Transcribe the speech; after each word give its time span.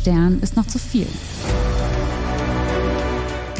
Sternen 0.00 0.40
ist 0.40 0.56
noch 0.56 0.66
zu 0.66 0.78
viel. 0.78 1.06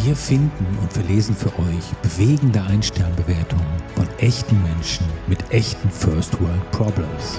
Wir 0.02 0.16
finden 0.16 0.78
und 0.80 0.90
verlesen 0.90 1.36
für 1.36 1.52
euch 1.58 1.84
bewegende 2.00 2.62
Einsternbewertungen 2.62 3.66
von 3.94 4.08
echten 4.20 4.62
Menschen 4.62 5.04
mit 5.26 5.38
echten 5.50 5.90
First 5.90 6.40
World 6.40 6.70
Problems. 6.70 7.38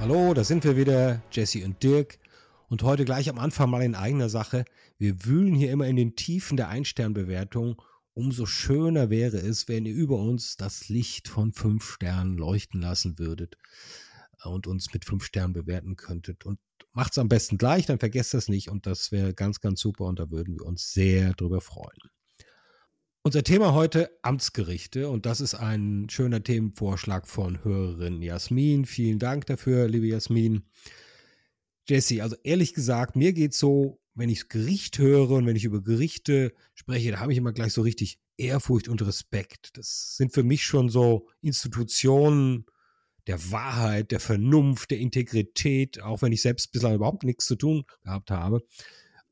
Hallo, 0.00 0.32
da 0.32 0.42
sind 0.42 0.64
wir 0.64 0.78
wieder, 0.78 1.20
Jesse 1.30 1.62
und 1.62 1.82
Dirk. 1.82 2.18
Und 2.70 2.82
heute 2.82 3.04
gleich 3.04 3.28
am 3.28 3.38
Anfang 3.38 3.68
mal 3.68 3.82
in 3.82 3.94
eigener 3.94 4.30
Sache. 4.30 4.64
Wir 4.96 5.26
wühlen 5.26 5.54
hier 5.54 5.70
immer 5.70 5.86
in 5.86 5.96
den 5.96 6.16
Tiefen 6.16 6.56
der 6.56 6.70
Einsternbewertung. 6.70 7.76
Umso 8.16 8.46
schöner 8.46 9.10
wäre 9.10 9.36
es, 9.36 9.68
wenn 9.68 9.84
ihr 9.84 9.92
über 9.92 10.16
uns 10.16 10.56
das 10.56 10.88
Licht 10.88 11.28
von 11.28 11.52
fünf 11.52 11.84
Sternen 11.92 12.38
leuchten 12.38 12.80
lassen 12.80 13.18
würdet 13.18 13.58
und 14.42 14.66
uns 14.66 14.90
mit 14.94 15.04
fünf 15.04 15.22
Sternen 15.22 15.52
bewerten 15.52 15.96
könntet. 15.96 16.46
Und 16.46 16.58
macht 16.92 17.12
es 17.12 17.18
am 17.18 17.28
besten 17.28 17.58
gleich, 17.58 17.84
dann 17.84 17.98
vergesst 17.98 18.32
das 18.32 18.48
nicht. 18.48 18.70
Und 18.70 18.86
das 18.86 19.12
wäre 19.12 19.34
ganz, 19.34 19.60
ganz 19.60 19.80
super. 19.80 20.06
Und 20.06 20.18
da 20.18 20.30
würden 20.30 20.54
wir 20.54 20.64
uns 20.64 20.94
sehr 20.94 21.34
drüber 21.34 21.60
freuen. 21.60 21.98
Unser 23.22 23.42
Thema 23.44 23.74
heute 23.74 24.08
Amtsgerichte 24.22 25.10
und 25.10 25.26
das 25.26 25.42
ist 25.42 25.54
ein 25.54 26.08
schöner 26.08 26.42
Themenvorschlag 26.42 27.28
von 27.28 27.62
Hörerin 27.64 28.22
Jasmin. 28.22 28.86
Vielen 28.86 29.18
Dank 29.18 29.44
dafür, 29.44 29.88
liebe 29.88 30.06
Jasmin. 30.06 30.62
Jesse, 31.86 32.22
also 32.22 32.36
ehrlich 32.44 32.72
gesagt, 32.72 33.14
mir 33.14 33.34
geht 33.34 33.52
so, 33.52 34.00
wenn 34.16 34.30
ich 34.30 34.48
Gericht 34.48 34.98
höre 34.98 35.30
und 35.30 35.46
wenn 35.46 35.56
ich 35.56 35.64
über 35.64 35.82
Gerichte 35.82 36.52
spreche, 36.74 37.12
da 37.12 37.20
habe 37.20 37.32
ich 37.32 37.38
immer 37.38 37.52
gleich 37.52 37.72
so 37.72 37.82
richtig 37.82 38.18
Ehrfurcht 38.38 38.88
und 38.88 39.02
Respekt. 39.02 39.76
Das 39.76 40.16
sind 40.16 40.32
für 40.32 40.42
mich 40.42 40.64
schon 40.64 40.88
so 40.88 41.28
Institutionen 41.42 42.66
der 43.26 43.50
Wahrheit, 43.50 44.10
der 44.10 44.20
Vernunft, 44.20 44.90
der 44.90 44.98
Integrität, 44.98 46.02
auch 46.02 46.22
wenn 46.22 46.32
ich 46.32 46.42
selbst 46.42 46.72
bislang 46.72 46.94
überhaupt 46.94 47.24
nichts 47.24 47.46
zu 47.46 47.56
tun 47.56 47.84
gehabt 48.02 48.30
habe. 48.30 48.62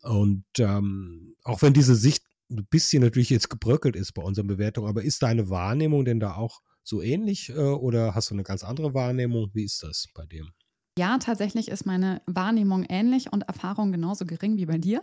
Und 0.02 0.44
ähm, 0.58 1.34
auch 1.42 1.62
wenn 1.62 1.72
diese 1.72 1.94
Sicht 1.94 2.24
ein 2.50 2.66
bisschen 2.66 3.02
natürlich 3.02 3.30
jetzt 3.30 3.48
gebröckelt 3.48 3.96
ist 3.96 4.12
bei 4.12 4.22
unseren 4.22 4.46
Bewertungen, 4.46 4.88
aber 4.88 5.02
ist 5.02 5.22
deine 5.22 5.48
Wahrnehmung 5.48 6.04
denn 6.04 6.20
da 6.20 6.34
auch 6.34 6.60
so 6.82 7.00
ähnlich 7.00 7.48
äh, 7.50 7.54
oder 7.54 8.14
hast 8.14 8.30
du 8.30 8.34
eine 8.34 8.42
ganz 8.42 8.64
andere 8.64 8.92
Wahrnehmung? 8.92 9.50
Wie 9.54 9.64
ist 9.64 9.82
das 9.82 10.08
bei 10.12 10.26
dem? 10.26 10.50
Ja, 10.96 11.18
tatsächlich 11.18 11.68
ist 11.68 11.86
meine 11.86 12.22
Wahrnehmung 12.26 12.84
ähnlich 12.88 13.32
und 13.32 13.42
Erfahrung 13.48 13.90
genauso 13.90 14.24
gering 14.24 14.56
wie 14.56 14.66
bei 14.66 14.78
dir. 14.78 15.00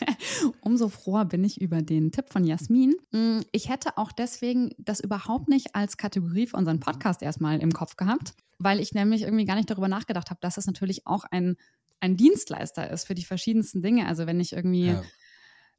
Umso 0.62 0.88
froher 0.88 1.26
bin 1.26 1.44
ich 1.44 1.60
über 1.60 1.82
den 1.82 2.12
Tipp 2.12 2.30
von 2.30 2.44
Jasmin. 2.44 2.94
Mm, 3.12 3.40
ich 3.52 3.68
hätte 3.68 3.98
auch 3.98 4.10
deswegen 4.10 4.70
das 4.78 5.00
überhaupt 5.00 5.48
nicht 5.48 5.74
als 5.74 5.98
Kategorie 5.98 6.46
für 6.46 6.56
unseren 6.56 6.80
Podcast 6.80 7.22
erstmal 7.22 7.60
im 7.60 7.72
Kopf 7.72 7.96
gehabt, 7.96 8.32
weil 8.58 8.80
ich 8.80 8.94
nämlich 8.94 9.22
irgendwie 9.22 9.44
gar 9.44 9.56
nicht 9.56 9.68
darüber 9.68 9.88
nachgedacht 9.88 10.30
habe, 10.30 10.40
dass 10.40 10.56
es 10.56 10.66
natürlich 10.66 11.06
auch 11.06 11.24
ein, 11.30 11.56
ein 12.00 12.16
Dienstleister 12.16 12.90
ist 12.90 13.06
für 13.06 13.14
die 13.14 13.24
verschiedensten 13.24 13.82
Dinge. 13.82 14.08
Also 14.08 14.26
wenn 14.26 14.40
ich 14.40 14.54
irgendwie 14.54 14.86
ja. 14.86 15.02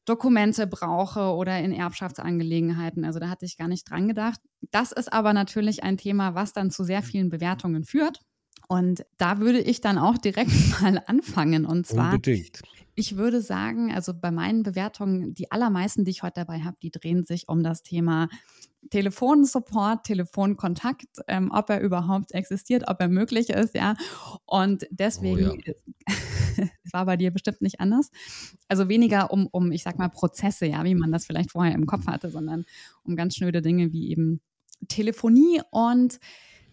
Dokumente 0.05 0.67
brauche 0.67 1.33
oder 1.33 1.59
in 1.59 1.73
Erbschaftsangelegenheiten. 1.73 3.03
Also 3.03 3.17
da 3.17 3.29
hatte 3.29 3.45
ich 3.45 3.57
gar 3.57 3.67
nicht 3.67 3.89
dran 3.89 4.07
gedacht. 4.07 4.39
Das 4.69 4.91
ist 4.91 5.11
aber 5.11 5.33
natürlich 5.33 5.81
ein 5.81 5.97
Thema, 5.97 6.35
was 6.35 6.53
dann 6.53 6.69
zu 6.69 6.83
sehr 6.83 7.01
vielen 7.01 7.29
Bewertungen 7.29 7.83
führt. 7.83 8.21
Und 8.67 9.05
da 9.17 9.39
würde 9.39 9.59
ich 9.61 9.81
dann 9.81 9.97
auch 9.97 10.17
direkt 10.17 10.51
mal 10.81 11.01
anfangen. 11.05 11.65
Und 11.65 11.87
zwar, 11.87 12.13
Unbedingt. 12.13 12.61
ich 12.95 13.17
würde 13.17 13.41
sagen, 13.41 13.93
also 13.93 14.13
bei 14.13 14.31
meinen 14.31 14.63
Bewertungen, 14.63 15.33
die 15.33 15.51
allermeisten, 15.51 16.05
die 16.05 16.11
ich 16.11 16.23
heute 16.23 16.41
dabei 16.41 16.59
habe, 16.61 16.77
die 16.81 16.91
drehen 16.91 17.25
sich 17.25 17.47
um 17.49 17.63
das 17.63 17.83
Thema 17.83 18.27
Telefonsupport, 18.89 20.03
Telefonkontakt, 20.03 21.07
ähm, 21.27 21.51
ob 21.51 21.69
er 21.69 21.81
überhaupt 21.81 22.33
existiert, 22.33 22.83
ob 22.87 23.01
er 23.01 23.07
möglich 23.07 23.49
ist, 23.49 23.73
ja. 23.73 23.95
Und 24.45 24.87
deswegen, 24.91 25.49
oh 25.49 25.57
ja. 25.65 25.73
war 26.93 27.05
bei 27.05 27.17
dir 27.17 27.31
bestimmt 27.31 27.61
nicht 27.61 27.79
anders. 27.79 28.11
Also 28.67 28.87
weniger 28.87 29.31
um, 29.31 29.47
um, 29.47 29.71
ich 29.71 29.83
sag 29.83 29.97
mal, 29.97 30.09
Prozesse, 30.09 30.65
ja, 30.67 30.83
wie 30.83 30.95
man 30.95 31.11
das 31.11 31.25
vielleicht 31.25 31.51
vorher 31.51 31.73
im 31.73 31.85
Kopf 31.85 32.07
hatte, 32.07 32.29
sondern 32.29 32.65
um 33.03 33.15
ganz 33.15 33.35
schnöde 33.35 33.61
Dinge 33.61 33.91
wie 33.91 34.11
eben 34.11 34.39
Telefonie 34.87 35.61
und 35.71 36.19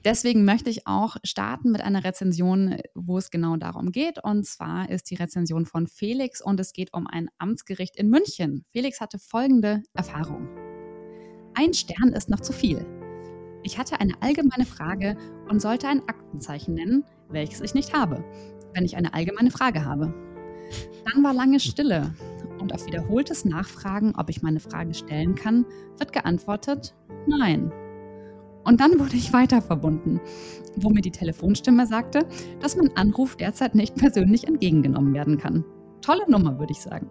Deswegen 0.05 0.45
möchte 0.45 0.69
ich 0.69 0.87
auch 0.87 1.17
starten 1.23 1.71
mit 1.71 1.81
einer 1.81 2.03
Rezension, 2.03 2.77
wo 2.95 3.19
es 3.19 3.31
genau 3.31 3.57
darum 3.57 3.93
geht. 3.93 4.23
Und 4.23 4.45
zwar 4.47 4.91
ist 4.91 5.11
die 5.11 5.15
Rezension 5.15 5.65
von 5.65 5.87
Felix 5.87 6.41
und 6.41 6.59
es 6.59 6.73
geht 6.73 6.93
um 6.93 7.07
ein 7.07 7.29
Amtsgericht 7.39 7.97
in 7.97 8.11
München. 8.11 8.65
Felix 8.73 9.01
hatte 9.01 9.19
folgende 9.21 9.83
Erfahrung. 9.95 10.49
Ein 11.55 11.73
Stern 11.73 12.13
ist 12.15 12.29
noch 12.29 12.41
zu 12.41 12.53
viel. 12.53 12.85
Ich 13.63 13.79
hatte 13.79 14.01
eine 14.01 14.15
allgemeine 14.21 14.65
Frage 14.65 15.17
und 15.49 15.63
sollte 15.63 15.87
ein 15.87 16.09
Aktenzeichen 16.09 16.75
nennen, 16.75 17.05
welches 17.29 17.61
ich 17.61 17.75
nicht 17.75 17.95
habe, 17.95 18.25
wenn 18.75 18.85
ich 18.85 18.97
eine 18.97 19.15
allgemeine 19.15 19.53
Frage 19.53 19.85
habe. 19.85 20.13
Dann 21.13 21.23
war 21.23 21.33
lange 21.33 21.61
Stille 21.61 22.13
und 22.59 22.73
auf 22.73 22.87
wiederholtes 22.87 23.45
Nachfragen, 23.45 24.15
ob 24.17 24.31
ich 24.31 24.43
meine 24.43 24.61
Frage 24.61 24.95
stellen 24.95 25.37
kann, 25.37 25.65
wird 25.99 26.13
geantwortet, 26.13 26.95
nein. 27.29 27.73
Und 28.65 28.81
dann 28.81 28.99
wurde 28.99 29.17
ich 29.17 29.33
weiter 29.33 29.63
verbunden, 29.63 30.21
wo 30.77 30.91
mir 30.91 31.03
die 31.03 31.11
Telefonstimme 31.11 31.87
sagte, 31.87 32.27
dass 32.61 32.77
mein 32.77 32.97
Anruf 32.97 33.37
derzeit 33.37 33.75
nicht 33.75 33.97
persönlich 33.97 34.47
entgegengenommen 34.47 35.15
werden 35.15 35.39
kann. 35.39 35.65
Tolle 36.01 36.29
Nummer, 36.31 36.59
würde 36.59 36.73
ich 36.73 36.81
sagen. 36.81 37.09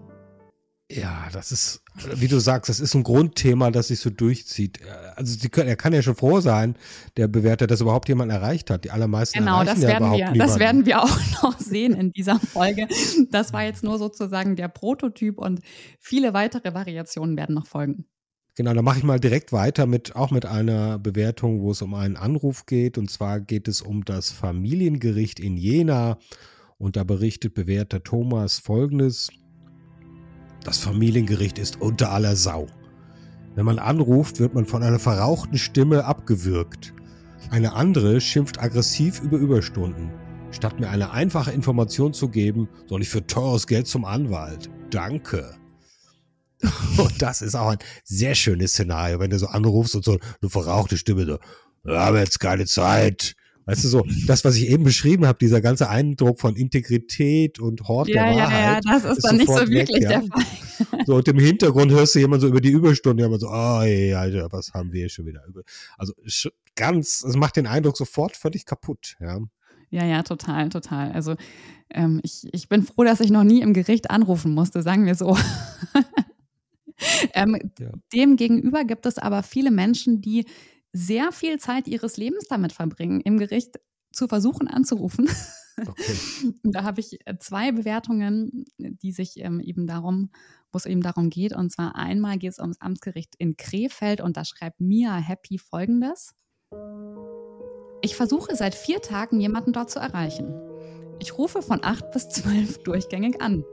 Ja, 0.92 1.30
das 1.32 1.54
ist, 1.54 1.84
wie 2.16 2.28
du 2.28 2.40
sagst, 2.40 2.68
das 2.68 2.82
ist 2.82 2.94
ein 2.96 3.04
Grundthema, 3.04 3.72
das 3.72 3.88
sich 3.88 4.00
so 4.02 4.10
durchzieht. 4.10 4.80
Also 5.16 5.48
können, 5.48 5.70
er 5.70 5.78
kann 5.78 5.94
ja 5.94 6.02
schon 6.02 6.16
froh 6.16 6.42
sein, 6.42 6.76
der 7.16 7.30
Bewerter, 7.30 7.66
dass 7.66 7.80
überhaupt 7.80 8.10
jemand 8.10 8.30
erreicht 8.30 8.70
hat. 8.70 8.84
Die 8.84 8.92
allermeisten 8.92 9.40
genau, 9.40 9.64
das 9.64 9.82
ja 9.82 9.88
werden 9.88 10.12
wir, 10.12 10.34
das 10.34 10.60
werden 10.60 10.86
wir 10.86 11.02
auch 11.02 11.18
noch 11.44 11.58
sehen 11.60 11.94
in 11.94 12.12
dieser 12.12 12.40
Folge. 12.40 12.88
Das 13.30 13.54
war 13.54 13.64
jetzt 13.64 13.84
nur 13.84 14.00
sozusagen 14.00 14.58
der 14.58 14.68
Prototyp 14.68 15.38
und 15.38 15.62
viele 15.98 16.34
weitere 16.34 16.74
Variationen 16.74 17.38
werden 17.38 17.56
noch 17.56 17.68
folgen. 17.68 18.06
Genau, 18.56 18.74
dann 18.74 18.84
mache 18.84 18.98
ich 18.98 19.04
mal 19.04 19.20
direkt 19.20 19.54
weiter 19.54 19.86
mit 19.86 20.16
auch 20.16 20.30
mit 20.30 20.46
einer 20.46 21.00
Bewertung, 21.00 21.62
wo 21.62 21.72
es 21.72 21.82
um 21.82 21.94
einen 21.94 22.18
Anruf 22.18 22.66
geht. 22.66 22.98
Und 22.98 23.10
zwar 23.10 23.40
geht 23.40 23.68
es 23.68 23.82
um 23.82 24.04
das 24.04 24.30
Familiengericht 24.30 25.40
in 25.40 25.56
Jena. 25.56 26.18
Und 26.78 26.98
da 26.98 27.04
berichtet 27.04 27.54
Bewerter 27.54 28.04
Thomas 28.04 28.60
folgendes. 28.60 29.30
Das 30.64 30.80
Familiengericht 30.80 31.60
ist 31.60 31.80
unter 31.80 32.12
aller 32.12 32.36
Sau. 32.36 32.68
Wenn 33.56 33.66
man 33.66 33.80
anruft, 33.80 34.40
wird 34.40 34.54
man 34.54 34.66
von 34.66 34.84
einer 34.84 35.00
verrauchten 35.00 35.58
Stimme 35.58 36.06
abgewürgt. 36.06 36.94
Eine 37.50 37.74
andere 37.74 38.22
schimpft 38.22 38.62
aggressiv 38.62 39.22
über 39.22 39.38
Überstunden. 39.38 40.12
Statt 40.52 40.80
mir 40.80 40.90
eine 40.90 41.12
einfache 41.12 41.52
Information 41.52 42.14
zu 42.14 42.30
geben, 42.30 42.68
soll 42.88 43.02
ich 43.02 43.10
für 43.10 43.26
teures 43.26 43.68
Geld 43.68 43.88
zum 43.88 44.06
Anwalt. 44.06 44.70
Danke. 44.90 45.61
Und 46.98 47.22
das 47.22 47.42
ist 47.42 47.56
auch 47.56 47.70
ein 47.70 47.80
sehr 48.04 48.36
schönes 48.36 48.72
Szenario, 48.72 49.20
wenn 49.20 49.30
du 49.30 49.40
so 49.40 49.48
anrufst 49.48 49.96
und 49.96 50.06
so 50.06 50.20
eine 50.42 50.50
verrauchte 50.50 50.98
Stimme 50.98 51.26
so, 51.26 51.40
wir 51.84 52.00
haben 52.00 52.18
jetzt 52.18 52.40
keine 52.40 52.66
Zeit. 52.66 53.36
Weißt 53.66 53.84
du 53.84 53.88
so, 53.88 54.06
das, 54.28 54.44
was 54.44 54.56
ich 54.56 54.70
eben 54.70 54.84
beschrieben 54.84 55.26
habe, 55.26 55.38
dieser 55.40 55.62
ganze 55.62 55.90
Eindruck 55.90 56.40
von 56.40 56.56
Integrität 56.56 57.60
und 57.60 57.88
Hort 57.88 58.10
ja, 58.10 58.26
der 58.26 58.34
ja, 58.34 58.44
Wahrheit. 58.44 58.86
Ja, 58.86 58.94
das 58.94 59.04
ist, 59.06 59.18
ist 59.18 59.24
dann 59.24 59.38
nicht 59.38 59.48
so 59.48 59.68
wirklich 59.70 60.02
weg, 60.02 60.10
der 60.10 60.22
Fall. 60.24 60.46
So, 61.06 61.16
und 61.16 61.28
im 61.28 61.38
Hintergrund 61.38 61.92
hörst 61.92 62.16
du 62.16 62.20
jemand 62.20 62.42
so 62.42 62.48
über 62.48 62.60
die 62.60 62.72
Überstunde, 62.72 63.24
immer 63.24 63.38
so, 63.38 63.48
oh, 63.50 63.82
ey, 63.82 64.14
Alter, 64.16 64.48
was 64.52 64.74
haben 64.74 64.92
wir 64.92 65.02
hier 65.02 65.10
schon 65.10 65.28
wieder. 65.28 65.42
Also 65.98 66.14
ganz, 66.76 67.24
es 67.24 67.36
macht 67.36 67.56
den 67.56 67.68
Eindruck 67.68 67.98
sofort 67.98 68.36
völlig 68.36 68.66
kaputt, 68.66 69.16
ja. 69.20 69.40
Ja, 69.92 70.06
ja, 70.06 70.24
total, 70.24 70.70
total. 70.70 71.12
Also 71.12 71.36
ähm, 71.90 72.22
ich, 72.24 72.48
ich 72.52 72.70
bin 72.70 72.84
froh, 72.84 73.04
dass 73.04 73.20
ich 73.20 73.30
noch 73.30 73.44
nie 73.44 73.62
im 73.62 73.74
Gericht 73.74 74.10
anrufen 74.10 74.54
musste, 74.54 74.82
sagen 74.82 75.06
wir 75.06 75.16
so. 75.16 75.38
ähm, 77.34 77.72
ja. 77.80 77.92
Dem 78.14 78.36
gegenüber 78.36 78.84
gibt 78.84 79.06
es 79.06 79.18
aber 79.18 79.44
viele 79.44 79.72
Menschen, 79.72 80.22
die 80.22 80.46
sehr 80.94 81.32
viel 81.32 81.60
Zeit 81.60 81.88
ihres 81.88 82.18
Lebens 82.18 82.48
damit 82.50 82.74
verbringen, 82.74 83.22
im 83.22 83.38
Gericht 83.38 83.80
zu 84.12 84.28
versuchen 84.28 84.68
anzurufen. 84.68 85.30
Okay. 85.78 86.16
da 86.64 86.84
habe 86.84 87.00
ich 87.00 87.26
äh, 87.26 87.38
zwei 87.40 87.72
Bewertungen, 87.72 88.66
die 88.78 89.12
sich 89.12 89.38
ähm, 89.38 89.60
eben 89.60 89.88
darum, 89.88 90.30
wo 90.72 90.78
es 90.78 90.86
eben 90.86 91.02
darum 91.02 91.30
geht. 91.30 91.56
Und 91.56 91.72
zwar 91.72 91.96
einmal 91.96 92.38
geht 92.38 92.52
es 92.52 92.60
ums 92.60 92.82
Amtsgericht 92.82 93.36
in 93.38 93.58
Krefeld 93.58 94.22
und 94.22 94.38
da 94.38 94.46
schreibt 94.46 94.80
Mia 94.80 95.16
Happy 95.16 95.58
folgendes. 95.58 96.34
Ich 98.02 98.16
versuche 98.16 98.56
seit 98.56 98.76
vier 98.76 99.02
Tagen 99.02 99.40
jemanden 99.40 99.74
dort 99.74 99.92
zu 99.92 100.00
erreichen. 100.00 100.54
Ich 101.20 101.38
rufe 101.38 101.62
von 101.62 101.84
acht 101.84 102.12
bis 102.12 102.30
zwölf 102.30 102.80
durchgängig 102.80 103.42
an, 103.42 103.64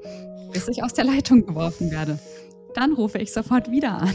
bis 0.53 0.69
ich 0.69 0.83
aus 0.83 0.93
der 0.93 1.05
Leitung 1.05 1.47
geworfen 1.47 1.91
werde. 1.91 2.19
Dann 2.75 2.93
rufe 2.93 3.19
ich 3.19 3.33
sofort 3.33 3.71
wieder 3.71 4.03
an. 4.03 4.15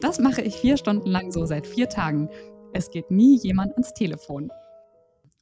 Das 0.00 0.18
mache 0.18 0.42
ich 0.42 0.56
vier 0.56 0.76
Stunden 0.76 1.08
lang 1.08 1.30
so 1.30 1.46
seit 1.46 1.66
vier 1.66 1.88
Tagen. 1.88 2.28
Es 2.72 2.90
geht 2.90 3.10
nie 3.10 3.38
jemand 3.38 3.72
ans 3.72 3.94
Telefon. 3.94 4.50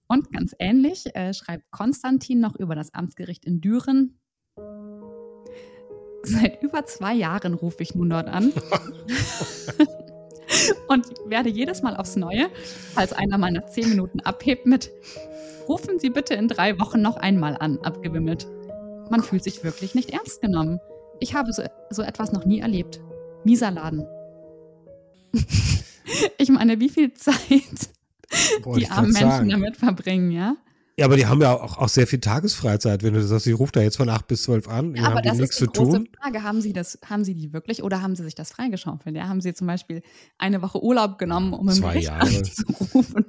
Und 0.09 0.33
ganz 0.33 0.55
ähnlich 0.59 1.15
äh, 1.15 1.33
schreibt 1.33 1.71
Konstantin 1.71 2.41
noch 2.41 2.57
über 2.57 2.75
das 2.75 2.93
Amtsgericht 2.93 3.45
in 3.45 3.61
Düren. 3.61 4.19
Seit 6.23 6.63
über 6.63 6.85
zwei 6.85 7.15
Jahren 7.15 7.55
rufe 7.55 7.83
ich 7.83 7.95
nun 7.95 8.11
dort 8.11 8.29
an. 8.29 8.53
und 10.89 11.07
werde 11.27 11.49
jedes 11.49 11.83
Mal 11.83 11.97
aufs 11.97 12.17
Neue, 12.17 12.51
falls 12.93 13.13
einer 13.13 13.39
mal 13.39 13.53
nach 13.53 13.67
zehn 13.67 13.89
Minuten 13.89 14.21
abhebt, 14.21 14.67
mit 14.67 14.91
Rufen 15.71 16.01
Sie 16.01 16.11
bitte 16.11 16.35
in 16.35 16.49
drei 16.49 16.81
Wochen 16.81 17.01
noch 17.01 17.17
einmal 17.17 17.57
an, 17.57 17.79
abgewimmelt. 17.79 18.49
Man 19.09 19.23
fühlt 19.23 19.45
sich 19.45 19.63
wirklich 19.63 19.95
nicht 19.95 20.11
ernst 20.11 20.41
genommen. 20.41 20.81
Ich 21.21 21.35
habe 21.35 21.53
so, 21.53 21.63
so 21.91 22.03
etwas 22.03 22.33
noch 22.33 22.45
nie 22.45 22.61
erlebt. 22.61 23.01
Mieser 23.45 23.71
Laden. 23.71 24.07
ich 26.39 26.49
meine, 26.49 26.81
wie 26.81 26.89
viel 26.89 27.13
Zeit 27.15 27.41
Wollte 28.63 28.81
die 28.81 28.91
armen 28.91 29.13
Menschen 29.13 29.31
sagen. 29.31 29.49
damit 29.51 29.77
verbringen, 29.77 30.31
ja? 30.31 30.57
Ja, 30.99 31.07
aber 31.07 31.17
die 31.17 31.25
haben 31.27 31.41
ja 31.41 31.55
auch, 31.55 31.79
auch 31.79 31.89
sehr 31.89 32.07
viel 32.07 32.21
Tagesfreizeit. 32.21 33.03
Wenn 33.03 33.15
du 33.15 33.23
sagst, 33.23 33.47
ich 33.47 33.59
rufe 33.59 33.73
da 33.73 33.81
jetzt 33.81 33.97
von 33.97 34.09
8 34.09 34.27
bis 34.27 34.43
12 34.43 34.69
an, 34.69 34.93
die 34.93 35.01
aber 35.01 35.23
das 35.23 35.39
nichts 35.39 35.55
ist 35.59 35.61
die 35.61 35.73
zu 35.73 35.83
große 35.85 35.97
tun. 35.99 36.09
Frage. 36.21 36.43
Haben 36.43 36.61
Sie, 36.61 36.73
das, 36.75 36.99
haben 37.09 37.25
Sie 37.25 37.35
die 37.35 37.53
wirklich 37.55 37.83
oder 37.83 38.03
haben 38.03 38.15
Sie 38.17 38.23
sich 38.25 38.35
das 38.35 38.51
freigeschaufelt? 38.51 39.17
Ja, 39.17 39.29
haben 39.29 39.41
Sie 39.41 39.55
zum 39.55 39.67
Beispiel 39.67 40.03
eine 40.37 40.61
Woche 40.61 40.83
Urlaub 40.83 41.17
genommen, 41.19 41.55
um 41.55 41.69
im 41.69 41.75
Zwei 41.75 41.93
Gericht 41.95 42.09
Jahre. 42.09 42.27
anzurufen? 42.37 43.25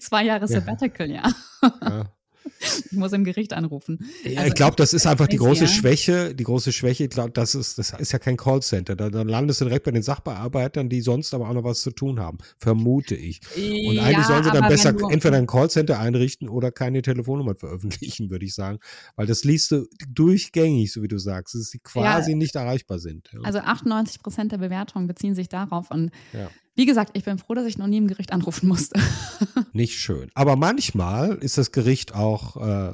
Zwei 0.00 0.24
Jahre 0.24 0.42
Ja. 0.42 0.48
Sabbatical, 0.48 1.10
ja. 1.10 1.22
Ja. 1.62 2.12
Ich 2.90 2.92
muss 2.92 3.12
im 3.12 3.24
Gericht 3.24 3.52
anrufen. 3.52 4.06
Ja, 4.24 4.38
Also 4.38 4.48
ich 4.48 4.54
glaube, 4.54 4.76
das 4.76 4.92
ist 4.92 5.06
einfach 5.06 5.26
die 5.26 5.36
große 5.36 5.64
ja. 5.64 5.70
Schwäche. 5.70 6.34
Die 6.34 6.44
große 6.44 6.72
Schwäche, 6.72 7.04
ich 7.04 7.10
glaube, 7.10 7.30
das 7.30 7.54
ist, 7.54 7.78
das 7.78 7.90
ist 7.90 8.12
ja 8.12 8.18
kein 8.18 8.36
Callcenter. 8.36 8.96
Da, 8.96 9.10
dann 9.10 9.28
landest 9.28 9.60
du 9.60 9.66
direkt 9.66 9.84
bei 9.84 9.90
den 9.90 10.02
Sachbearbeitern, 10.02 10.88
die 10.88 11.00
sonst 11.00 11.34
aber 11.34 11.48
auch 11.48 11.54
noch 11.54 11.64
was 11.64 11.82
zu 11.82 11.90
tun 11.90 12.20
haben. 12.20 12.38
Vermute 12.58 13.14
ich. 13.14 13.40
Und 13.56 13.98
eigentlich 13.98 14.26
sollen 14.26 14.44
sie 14.44 14.50
dann 14.50 14.68
besser 14.68 14.94
entweder 15.10 15.36
ein 15.36 15.46
Callcenter 15.46 15.98
einrichten 15.98 16.48
oder 16.48 16.70
keine 16.70 17.02
Telefonnummern 17.02 17.56
veröffentlichen, 17.56 18.30
würde 18.30 18.44
ich 18.44 18.54
sagen. 18.54 18.78
Weil 19.16 19.26
das 19.26 19.44
liest 19.44 19.72
du 19.72 19.86
durchgängig, 20.08 20.92
so 20.92 21.02
wie 21.02 21.08
du 21.08 21.18
sagst, 21.18 21.54
dass 21.54 21.70
sie 21.70 21.78
quasi 21.78 22.34
nicht 22.34 22.56
erreichbar 22.56 22.98
sind. 22.98 23.30
Ja. 23.32 23.40
Also 23.42 23.58
98 23.58 24.22
Prozent 24.22 24.52
der 24.52 24.58
Bewertungen 24.58 25.06
beziehen 25.06 25.34
sich 25.34 25.48
darauf. 25.48 25.90
Und 25.90 26.10
Ja. 26.32 26.50
Wie 26.76 26.86
gesagt, 26.86 27.16
ich 27.16 27.24
bin 27.24 27.38
froh, 27.38 27.54
dass 27.54 27.66
ich 27.66 27.78
noch 27.78 27.86
nie 27.86 27.96
im 27.96 28.06
Gericht 28.06 28.32
anrufen 28.32 28.68
musste. 28.68 29.00
Nicht 29.72 29.94
schön. 29.94 30.30
Aber 30.34 30.56
manchmal 30.56 31.36
ist 31.36 31.58
das 31.58 31.72
Gericht 31.72 32.14
auch 32.14 32.56
äh, 32.56 32.92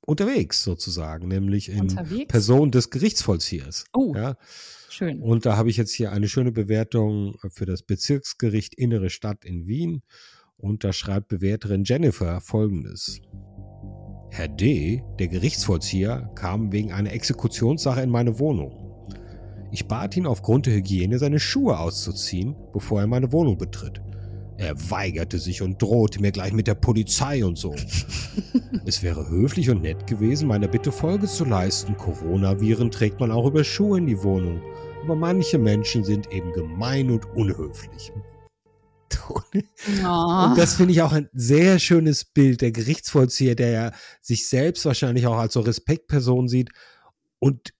unterwegs 0.00 0.64
sozusagen, 0.64 1.28
nämlich 1.28 1.68
in 1.68 1.82
Unterwegs? 1.82 2.28
Person 2.28 2.70
des 2.70 2.90
Gerichtsvollziehers. 2.90 3.84
Oh. 3.92 4.14
Ja. 4.16 4.36
Schön. 4.88 5.20
Und 5.20 5.44
da 5.44 5.56
habe 5.56 5.68
ich 5.68 5.76
jetzt 5.76 5.92
hier 5.92 6.10
eine 6.10 6.28
schöne 6.28 6.50
Bewertung 6.50 7.36
für 7.50 7.66
das 7.66 7.82
Bezirksgericht 7.82 8.74
Innere 8.74 9.10
Stadt 9.10 9.44
in 9.44 9.66
Wien. 9.66 10.02
Und 10.56 10.82
da 10.82 10.92
schreibt 10.92 11.28
Bewerterin 11.28 11.84
Jennifer 11.84 12.40
folgendes. 12.40 13.20
Herr 14.30 14.48
D., 14.48 15.02
der 15.18 15.28
Gerichtsvollzieher, 15.28 16.30
kam 16.34 16.72
wegen 16.72 16.92
einer 16.92 17.12
Exekutionssache 17.12 18.00
in 18.00 18.10
meine 18.10 18.38
Wohnung. 18.38 18.87
Ich 19.70 19.86
bat 19.86 20.16
ihn 20.16 20.26
aufgrund 20.26 20.66
der 20.66 20.74
Hygiene, 20.74 21.18
seine 21.18 21.40
Schuhe 21.40 21.78
auszuziehen, 21.78 22.56
bevor 22.72 23.00
er 23.00 23.06
meine 23.06 23.32
Wohnung 23.32 23.58
betritt. 23.58 24.00
Er 24.56 24.74
weigerte 24.90 25.38
sich 25.38 25.62
und 25.62 25.80
drohte 25.80 26.20
mir 26.20 26.32
gleich 26.32 26.52
mit 26.52 26.66
der 26.66 26.74
Polizei 26.74 27.44
und 27.44 27.56
so. 27.56 27.74
es 28.86 29.02
wäre 29.02 29.28
höflich 29.28 29.70
und 29.70 29.82
nett 29.82 30.06
gewesen, 30.06 30.48
meiner 30.48 30.66
Bitte 30.66 30.90
Folge 30.90 31.28
zu 31.28 31.44
leisten. 31.44 31.96
Coronaviren 31.96 32.90
trägt 32.90 33.20
man 33.20 33.30
auch 33.30 33.46
über 33.46 33.62
Schuhe 33.62 33.98
in 33.98 34.06
die 34.06 34.20
Wohnung. 34.22 34.60
Aber 35.04 35.14
manche 35.14 35.58
Menschen 35.58 36.02
sind 36.02 36.32
eben 36.32 36.52
gemein 36.52 37.10
und 37.10 37.24
unhöflich. 37.36 38.12
Oh. 40.04 40.44
Und 40.44 40.58
das 40.58 40.74
finde 40.74 40.92
ich 40.92 41.02
auch 41.02 41.12
ein 41.12 41.28
sehr 41.32 41.78
schönes 41.78 42.24
Bild. 42.24 42.60
Der 42.60 42.72
Gerichtsvollzieher, 42.72 43.54
der 43.54 43.70
ja 43.70 43.92
sich 44.20 44.48
selbst 44.48 44.84
wahrscheinlich 44.84 45.26
auch 45.26 45.38
als 45.38 45.54
so 45.54 45.60
Respektperson 45.60 46.48
sieht. 46.48 46.70
Und 47.38 47.74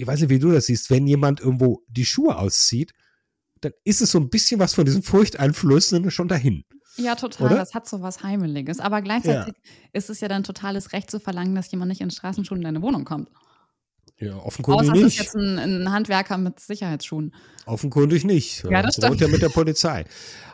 ich, 0.00 0.06
weiß 0.06 0.20
nicht, 0.20 0.30
wie 0.30 0.38
du 0.38 0.50
das 0.50 0.66
siehst, 0.66 0.90
wenn 0.90 1.06
jemand 1.06 1.40
irgendwo 1.40 1.82
die 1.88 2.06
Schuhe 2.06 2.36
auszieht, 2.36 2.92
dann 3.60 3.72
ist 3.84 4.00
es 4.00 4.10
so 4.10 4.18
ein 4.18 4.30
bisschen 4.30 4.58
was 4.58 4.72
von 4.72 4.86
diesem 4.86 5.02
Furchteinflößenden 5.02 6.10
schon 6.10 6.28
dahin. 6.28 6.64
Ja, 6.96 7.14
total. 7.14 7.48
Oder? 7.48 7.56
Das 7.56 7.74
hat 7.74 7.86
so 7.86 8.00
was 8.00 8.22
Heimeliges. 8.22 8.80
Aber 8.80 9.02
gleichzeitig 9.02 9.54
ist 9.92 10.08
es 10.08 10.20
ja 10.20 10.28
dann 10.28 10.42
totales 10.42 10.92
Recht 10.92 11.10
zu 11.10 11.20
verlangen, 11.20 11.54
dass 11.54 11.70
jemand 11.70 11.90
nicht 11.90 12.00
in 12.00 12.10
Straßenschuhen 12.10 12.60
in 12.60 12.64
deine 12.64 12.82
Wohnung 12.82 13.04
kommt. 13.04 13.28
Ja, 14.20 14.36
offenkundig 14.36 14.90
Außer 14.90 14.98
ist 14.98 15.04
nicht. 15.04 15.18
jetzt 15.18 15.34
ein, 15.34 15.58
ein 15.58 15.90
Handwerker 15.92 16.36
mit 16.36 16.60
Sicherheitsschuhen. 16.60 17.34
Offenkundig 17.64 18.24
nicht. 18.24 18.64
Ja, 18.70 18.82
das 18.82 18.96
stimmt. 18.96 19.18
ja 19.20 19.28
mit 19.28 19.40
der 19.40 19.48
Polizei. 19.48 20.04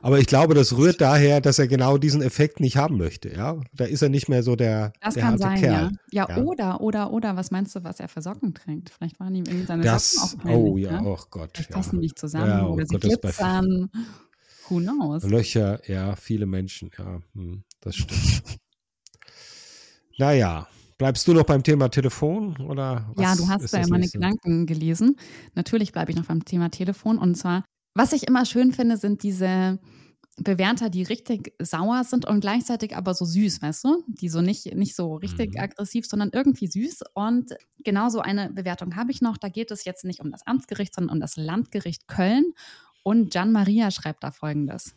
Aber 0.02 0.20
ich 0.20 0.26
glaube, 0.28 0.54
das 0.54 0.76
rührt 0.76 1.00
daher, 1.00 1.40
dass 1.40 1.58
er 1.58 1.66
genau 1.66 1.98
diesen 1.98 2.22
Effekt 2.22 2.60
nicht 2.60 2.76
haben 2.76 2.96
möchte. 2.96 3.28
Ja, 3.34 3.60
da 3.72 3.84
ist 3.84 4.02
er 4.02 4.08
nicht 4.08 4.28
mehr 4.28 4.44
so 4.44 4.54
der, 4.54 4.92
Das 5.00 5.14
der 5.14 5.22
kann 5.24 5.36
sein, 5.38 5.58
Kerl. 5.58 5.90
ja. 6.12 6.26
ja. 6.28 6.36
Ja. 6.36 6.42
oder, 6.44 6.80
oder, 6.80 7.12
oder, 7.12 7.36
was 7.36 7.50
meinst 7.50 7.74
du, 7.74 7.82
was 7.82 7.98
er 7.98 8.08
für 8.08 8.22
Socken 8.22 8.54
trägt? 8.54 8.90
Vielleicht 8.90 9.18
waren 9.18 9.34
ihm 9.34 9.44
irgendwie 9.46 9.66
seine 9.66 9.82
Das, 9.82 10.12
Socken 10.12 10.48
auch 10.50 10.54
oh 10.54 10.76
ja, 10.76 11.00
ne? 11.02 11.08
oh 11.08 11.18
Gott. 11.30 11.50
Vielleicht 11.54 11.70
Ja. 11.70 11.76
passen 11.76 11.98
nicht 11.98 12.18
zusammen 12.20 12.46
Ja, 12.48 12.66
oh 12.66 12.74
oder 12.74 12.86
sie 12.86 12.94
Gott, 12.94 13.04
das 13.04 13.18
bei 13.20 13.28
glitzern. 13.30 13.90
Who 14.68 14.78
knows? 14.78 15.24
Löcher, 15.24 15.80
ja, 15.90 16.14
viele 16.14 16.46
Menschen, 16.46 16.90
ja, 16.96 17.20
hm, 17.34 17.64
das 17.80 17.96
stimmt. 17.96 18.58
naja, 20.18 20.66
bleibst 20.98 21.26
du 21.28 21.34
noch 21.34 21.44
beim 21.44 21.62
Thema 21.62 21.88
Telefon 21.88 22.56
oder 22.58 23.12
Ja, 23.18 23.34
du 23.34 23.48
hast 23.48 23.72
da 23.72 23.80
ja 23.80 23.86
meine 23.88 24.00
nächste? 24.02 24.18
Gedanken 24.18 24.66
gelesen. 24.66 25.16
Natürlich 25.54 25.92
bleibe 25.92 26.10
ich 26.10 26.16
noch 26.16 26.26
beim 26.26 26.44
Thema 26.44 26.70
Telefon. 26.70 27.18
Und 27.18 27.36
zwar, 27.36 27.64
was 27.94 28.12
ich 28.12 28.26
immer 28.26 28.44
schön 28.46 28.72
finde, 28.72 28.96
sind 28.96 29.22
diese 29.22 29.78
Bewerter, 30.38 30.90
die 30.90 31.02
richtig 31.02 31.54
sauer 31.62 32.04
sind 32.04 32.26
und 32.26 32.40
gleichzeitig 32.40 32.94
aber 32.94 33.14
so 33.14 33.24
süß, 33.24 33.62
weißt 33.62 33.84
du? 33.84 34.04
Die 34.06 34.28
so 34.28 34.42
nicht, 34.42 34.74
nicht 34.74 34.94
so 34.94 35.14
richtig 35.16 35.54
Mhm. 35.54 35.60
aggressiv, 35.60 36.06
sondern 36.06 36.30
irgendwie 36.32 36.66
süß. 36.66 37.04
Und 37.14 37.54
genauso 37.84 38.20
eine 38.20 38.50
Bewertung 38.52 38.96
habe 38.96 39.10
ich 39.12 39.22
noch. 39.22 39.38
Da 39.38 39.48
geht 39.48 39.70
es 39.70 39.84
jetzt 39.84 40.04
nicht 40.04 40.20
um 40.20 40.30
das 40.30 40.46
Amtsgericht, 40.46 40.94
sondern 40.94 41.16
um 41.16 41.20
das 41.20 41.36
Landgericht 41.36 42.06
Köln. 42.06 42.52
Und 43.02 43.30
Gian 43.32 43.52
Maria 43.52 43.90
schreibt 43.90 44.24
da 44.24 44.30
folgendes. 44.30 44.94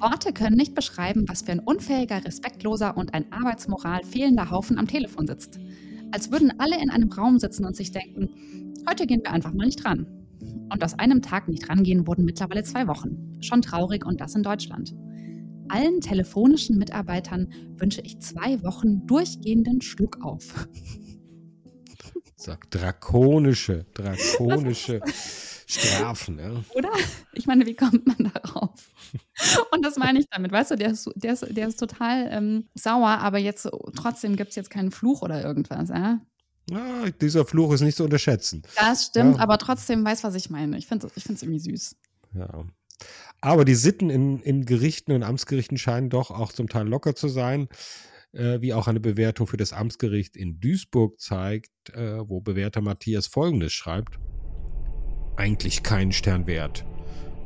Worte 0.00 0.32
können 0.32 0.56
nicht 0.56 0.74
beschreiben, 0.74 1.28
was 1.28 1.42
für 1.42 1.52
ein 1.52 1.60
unfähiger, 1.60 2.24
respektloser 2.24 2.96
und 2.96 3.12
ein 3.12 3.30
Arbeitsmoral 3.32 4.02
fehlender 4.02 4.50
Haufen 4.50 4.78
am 4.78 4.86
Telefon 4.86 5.26
sitzt. 5.26 5.58
Als 6.10 6.32
würden 6.32 6.58
alle 6.58 6.80
in 6.82 6.90
einem 6.90 7.12
Raum 7.12 7.38
sitzen 7.38 7.64
und 7.66 7.76
sich 7.76 7.92
denken, 7.92 8.30
heute 8.88 9.06
gehen 9.06 9.20
wir 9.22 9.32
einfach 9.32 9.52
mal 9.52 9.66
nicht 9.66 9.84
ran. 9.84 10.06
Und 10.72 10.82
aus 10.82 10.98
einem 10.98 11.20
Tag 11.20 11.48
nicht 11.48 11.68
rangehen 11.68 12.06
wurden 12.06 12.24
mittlerweile 12.24 12.62
zwei 12.62 12.86
Wochen. 12.86 13.38
Schon 13.40 13.60
traurig 13.60 14.06
und 14.06 14.20
das 14.20 14.34
in 14.34 14.42
Deutschland. 14.42 14.94
Allen 15.68 16.00
telefonischen 16.00 16.78
Mitarbeitern 16.78 17.52
wünsche 17.76 18.00
ich 18.00 18.18
zwei 18.20 18.62
Wochen 18.62 19.06
durchgehenden 19.06 19.82
Schluck 19.82 20.18
auf. 20.22 20.66
Sag, 22.36 22.70
drakonische, 22.70 23.84
drakonische 23.92 25.00
Strafen, 25.70 26.38
ja. 26.38 26.62
Oder? 26.74 26.90
Ich 27.32 27.46
meine, 27.46 27.64
wie 27.66 27.74
kommt 27.76 28.06
man 28.06 28.32
darauf? 28.34 28.70
Und 29.72 29.84
das 29.84 29.96
meine 29.96 30.18
ich 30.18 30.26
damit. 30.30 30.50
Weißt 30.52 30.72
du, 30.72 30.76
der 30.76 30.90
ist, 30.90 31.08
der 31.14 31.32
ist, 31.34 31.46
der 31.48 31.68
ist 31.68 31.76
total 31.78 32.28
ähm, 32.30 32.68
sauer, 32.74 33.08
aber 33.08 33.38
jetzt 33.38 33.68
trotzdem 33.94 34.36
gibt 34.36 34.50
es 34.50 34.56
jetzt 34.56 34.70
keinen 34.70 34.90
Fluch 34.90 35.22
oder 35.22 35.42
irgendwas. 35.42 35.88
Ja? 35.90 36.20
ja. 36.70 37.10
Dieser 37.20 37.44
Fluch 37.46 37.72
ist 37.72 37.82
nicht 37.82 37.96
zu 37.96 38.04
unterschätzen. 38.04 38.62
Das 38.76 39.06
stimmt, 39.06 39.36
Ja. 39.36 39.42
aber 39.42 39.58
trotzdem 39.58 40.04
weiß, 40.04 40.24
was 40.24 40.34
ich 40.34 40.50
meine. 40.50 40.76
Ich 40.76 40.86
finde 40.86 41.06
es 41.06 41.16
ich 41.16 41.24
find's 41.24 41.42
irgendwie 41.42 41.60
süß. 41.60 41.96
Ja. 42.34 42.64
Aber 43.40 43.64
die 43.64 43.74
Sitten 43.74 44.10
in, 44.10 44.40
in 44.40 44.66
Gerichten 44.66 45.12
und 45.12 45.22
Amtsgerichten 45.22 45.78
scheinen 45.78 46.10
doch 46.10 46.30
auch 46.30 46.52
zum 46.52 46.68
Teil 46.68 46.86
locker 46.86 47.14
zu 47.14 47.28
sein, 47.28 47.68
äh, 48.32 48.60
wie 48.60 48.74
auch 48.74 48.86
eine 48.88 49.00
Bewertung 49.00 49.46
für 49.46 49.56
das 49.56 49.72
Amtsgericht 49.72 50.36
in 50.36 50.60
Duisburg 50.60 51.18
zeigt, 51.18 51.70
äh, 51.94 52.28
wo 52.28 52.40
Bewerter 52.40 52.82
Matthias 52.82 53.26
Folgendes 53.26 53.72
schreibt. 53.72 54.18
Eigentlich 55.40 55.82
keinen 55.82 56.12
Stern 56.12 56.46
wert. 56.46 56.84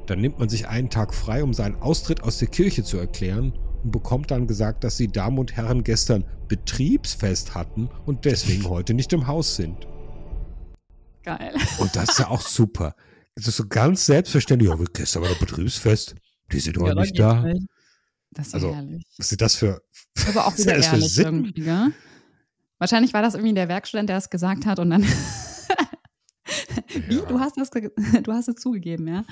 Dann 0.06 0.20
nimmt 0.20 0.40
man 0.40 0.48
sich 0.48 0.66
einen 0.66 0.90
Tag 0.90 1.14
frei, 1.14 1.44
um 1.44 1.54
seinen 1.54 1.76
Austritt 1.76 2.24
aus 2.24 2.38
der 2.38 2.48
Kirche 2.48 2.82
zu 2.82 2.98
erklären 2.98 3.52
und 3.84 3.92
bekommt 3.92 4.32
dann 4.32 4.48
gesagt, 4.48 4.82
dass 4.82 4.96
die 4.96 5.06
Damen 5.06 5.38
und 5.38 5.56
Herren 5.56 5.84
gestern 5.84 6.24
Betriebsfest 6.48 7.54
hatten 7.54 7.88
und 8.04 8.24
deswegen 8.24 8.68
heute 8.68 8.94
nicht 8.94 9.12
im 9.12 9.28
Haus 9.28 9.54
sind. 9.54 9.86
Geil. 11.22 11.54
Und 11.78 11.94
das 11.94 12.08
ist 12.10 12.18
ja 12.18 12.28
auch 12.30 12.40
super. 12.40 12.96
Es 13.36 13.46
ist 13.46 13.58
so 13.58 13.66
ganz 13.68 14.06
selbstverständlich, 14.06 14.70
ja, 14.70 14.76
gestern 14.92 15.22
war 15.22 15.28
der 15.28 15.36
Betriebsfest, 15.38 16.16
die 16.50 16.58
sind 16.58 16.76
heute 16.78 16.96
Ja, 16.96 17.00
nicht 17.00 17.18
da. 17.18 17.42
nicht. 17.42 17.66
Das 18.32 18.48
ist 18.48 18.52
ja 18.54 18.56
Also, 18.56 18.74
herrlich. 18.74 19.04
Was 19.18 19.28
sind 19.28 19.40
das 19.40 19.54
für. 19.54 19.80
Aber 20.28 20.48
auch 20.48 20.58
wieder 20.58 20.76
ehrlich 20.76 21.16
irgendwie, 21.16 21.52
gell? 21.52 21.92
Wahrscheinlich 22.78 23.14
war 23.14 23.22
das 23.22 23.34
irgendwie 23.34 23.54
der 23.54 23.68
Werkstudent, 23.68 24.08
der 24.08 24.16
es 24.16 24.30
gesagt 24.30 24.66
hat 24.66 24.80
und 24.80 24.90
dann. 24.90 25.06
Wie? 27.08 27.16
Ja. 27.16 27.26
Du 27.26 27.40
hast 27.40 27.56
das, 27.56 27.70
du 28.22 28.32
hast 28.32 28.48
es 28.48 28.56
zugegeben, 28.56 29.08
ja? 29.08 29.24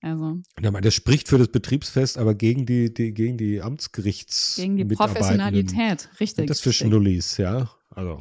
Also 0.00 0.40
Ja, 0.60 0.70
man, 0.70 0.82
das 0.82 0.94
spricht 0.94 1.28
für 1.28 1.38
das 1.38 1.48
Betriebsfest, 1.48 2.18
aber 2.18 2.34
gegen 2.34 2.66
die, 2.66 2.92
die, 2.92 3.12
gegen 3.12 3.36
die 3.36 3.60
Amtsgerichts. 3.60 4.56
gegen 4.56 4.76
die. 4.76 4.84
Professionalität, 4.84 6.08
richtig. 6.20 6.36
sind 6.36 6.50
Das 6.50 6.60
für. 6.60 6.72
Schnullis, 6.72 7.36
ja. 7.36 7.70
Also, 7.90 8.18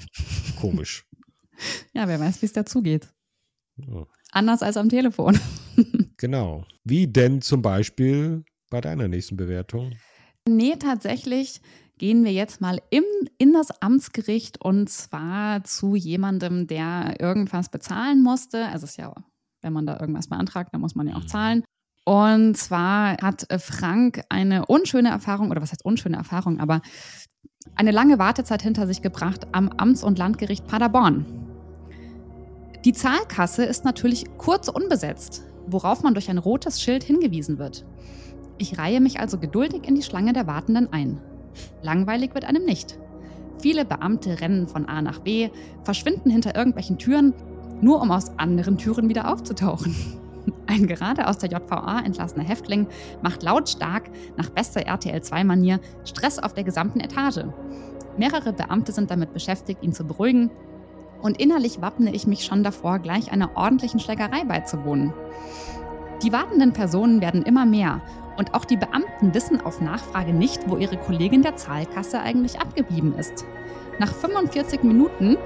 komisch. 0.59 1.05
Ja, 1.91 2.07
wer 2.07 2.19
weiß, 2.19 2.43
wie 2.43 2.45
es 2.45 2.53
dazu 2.53 2.83
geht. 2.83 3.07
Ja, 3.77 4.05
Anders 4.31 4.61
als 4.61 4.77
am 4.77 4.89
Telefon. 4.89 5.39
genau. 6.17 6.65
Wie 6.83 7.07
denn 7.07 7.41
zum 7.41 7.63
Beispiel 7.63 8.43
bei 8.69 8.79
deiner 8.79 9.07
nächsten 9.07 9.37
Bewertung? 9.37 9.95
Nee, 10.47 10.75
tatsächlich 10.75 11.61
gehen 11.97 12.23
wir 12.23 12.31
jetzt 12.31 12.61
mal 12.61 12.81
im, 12.89 13.03
in 13.37 13.53
das 13.53 13.81
Amtsgericht 13.81 14.61
und 14.61 14.89
zwar 14.89 15.63
zu 15.63 15.95
jemandem, 15.95 16.67
der 16.67 17.19
irgendwas 17.19 17.69
bezahlen 17.69 18.21
musste. 18.21 18.65
Also 18.67 18.85
es 18.85 18.91
ist 18.91 18.97
ja, 18.97 19.13
wenn 19.61 19.73
man 19.73 19.85
da 19.85 19.99
irgendwas 19.99 20.27
beantragt, 20.27 20.73
dann 20.73 20.81
muss 20.81 20.95
man 20.95 21.07
ja 21.07 21.15
auch 21.15 21.25
zahlen. 21.25 21.63
Und 22.05 22.55
zwar 22.55 23.17
hat 23.17 23.49
äh, 23.51 23.59
Frank 23.59 24.23
eine 24.29 24.65
unschöne 24.65 25.09
Erfahrung, 25.09 25.51
oder 25.51 25.61
was 25.61 25.71
heißt 25.71 25.83
unschöne 25.83 26.17
Erfahrung, 26.17 26.59
aber 26.59 26.81
eine 27.75 27.91
lange 27.91 28.17
Wartezeit 28.17 28.61
hinter 28.61 28.87
sich 28.87 29.01
gebracht 29.01 29.47
am 29.51 29.69
Amts- 29.69 30.03
und 30.03 30.17
Landgericht 30.17 30.67
Paderborn. 30.67 31.25
Die 32.85 32.93
Zahlkasse 32.93 33.65
ist 33.65 33.83
natürlich 33.83 34.25
kurz 34.37 34.69
unbesetzt, 34.69 35.43
worauf 35.65 36.03
man 36.03 36.13
durch 36.13 36.29
ein 36.29 36.37
rotes 36.37 36.81
Schild 36.81 37.03
hingewiesen 37.03 37.57
wird. 37.57 37.85
Ich 38.57 38.77
reihe 38.77 39.01
mich 39.01 39.19
also 39.19 39.37
geduldig 39.37 39.83
in 39.85 39.95
die 39.95 40.03
Schlange 40.03 40.31
der 40.31 40.47
Wartenden 40.47 40.93
ein. 40.93 41.19
Langweilig 41.81 42.33
wird 42.33 42.45
einem 42.45 42.65
nicht. 42.65 42.97
Viele 43.59 43.85
Beamte 43.85 44.39
rennen 44.39 44.67
von 44.67 44.85
A 44.85 45.01
nach 45.01 45.19
B, 45.19 45.49
verschwinden 45.83 46.29
hinter 46.29 46.55
irgendwelchen 46.55 46.97
Türen, 46.97 47.33
nur 47.81 48.01
um 48.01 48.11
aus 48.11 48.37
anderen 48.37 48.77
Türen 48.77 49.09
wieder 49.09 49.31
aufzutauchen. 49.31 49.95
Ein 50.67 50.87
gerade 50.87 51.27
aus 51.27 51.39
der 51.39 51.49
JVA 51.49 52.01
entlassener 52.05 52.43
Häftling 52.43 52.87
macht 53.21 53.43
lautstark, 53.43 54.09
nach 54.37 54.49
bester 54.49 54.81
RTL2-Manier, 54.81 55.79
Stress 56.05 56.39
auf 56.39 56.53
der 56.53 56.63
gesamten 56.63 56.99
Etage. 56.99 57.45
Mehrere 58.17 58.53
Beamte 58.53 58.91
sind 58.91 59.11
damit 59.11 59.33
beschäftigt, 59.33 59.83
ihn 59.83 59.93
zu 59.93 60.05
beruhigen, 60.05 60.51
und 61.21 61.39
innerlich 61.39 61.81
wappne 61.81 62.13
ich 62.13 62.27
mich 62.27 62.45
schon 62.45 62.63
davor, 62.63 62.99
gleich 62.99 63.31
einer 63.31 63.57
ordentlichen 63.57 63.99
Schlägerei 63.99 64.43
beizuwohnen. 64.43 65.13
Die 66.23 66.31
wartenden 66.31 66.73
Personen 66.73 67.21
werden 67.21 67.43
immer 67.43 67.65
mehr 67.65 68.01
und 68.37 68.53
auch 68.53 68.65
die 68.65 68.77
Beamten 68.77 69.33
wissen 69.33 69.61
auf 69.61 69.81
Nachfrage 69.81 70.33
nicht, 70.33 70.69
wo 70.69 70.77
ihre 70.77 70.97
Kollegin 70.97 71.41
der 71.41 71.55
Zahlkasse 71.55 72.21
eigentlich 72.21 72.59
abgeblieben 72.59 73.15
ist. 73.17 73.45
Nach 73.99 74.13
45 74.13 74.83
Minuten 74.83 75.37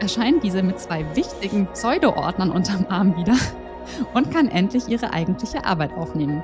erscheint 0.00 0.42
diese 0.44 0.62
mit 0.62 0.78
zwei 0.78 1.04
wichtigen 1.16 1.66
Pseudo-Ordnern 1.72 2.50
unterm 2.50 2.86
Arm 2.88 3.16
wieder 3.16 3.34
und 4.14 4.30
kann 4.30 4.48
endlich 4.48 4.88
ihre 4.88 5.12
eigentliche 5.12 5.64
Arbeit 5.64 5.92
aufnehmen. 5.94 6.42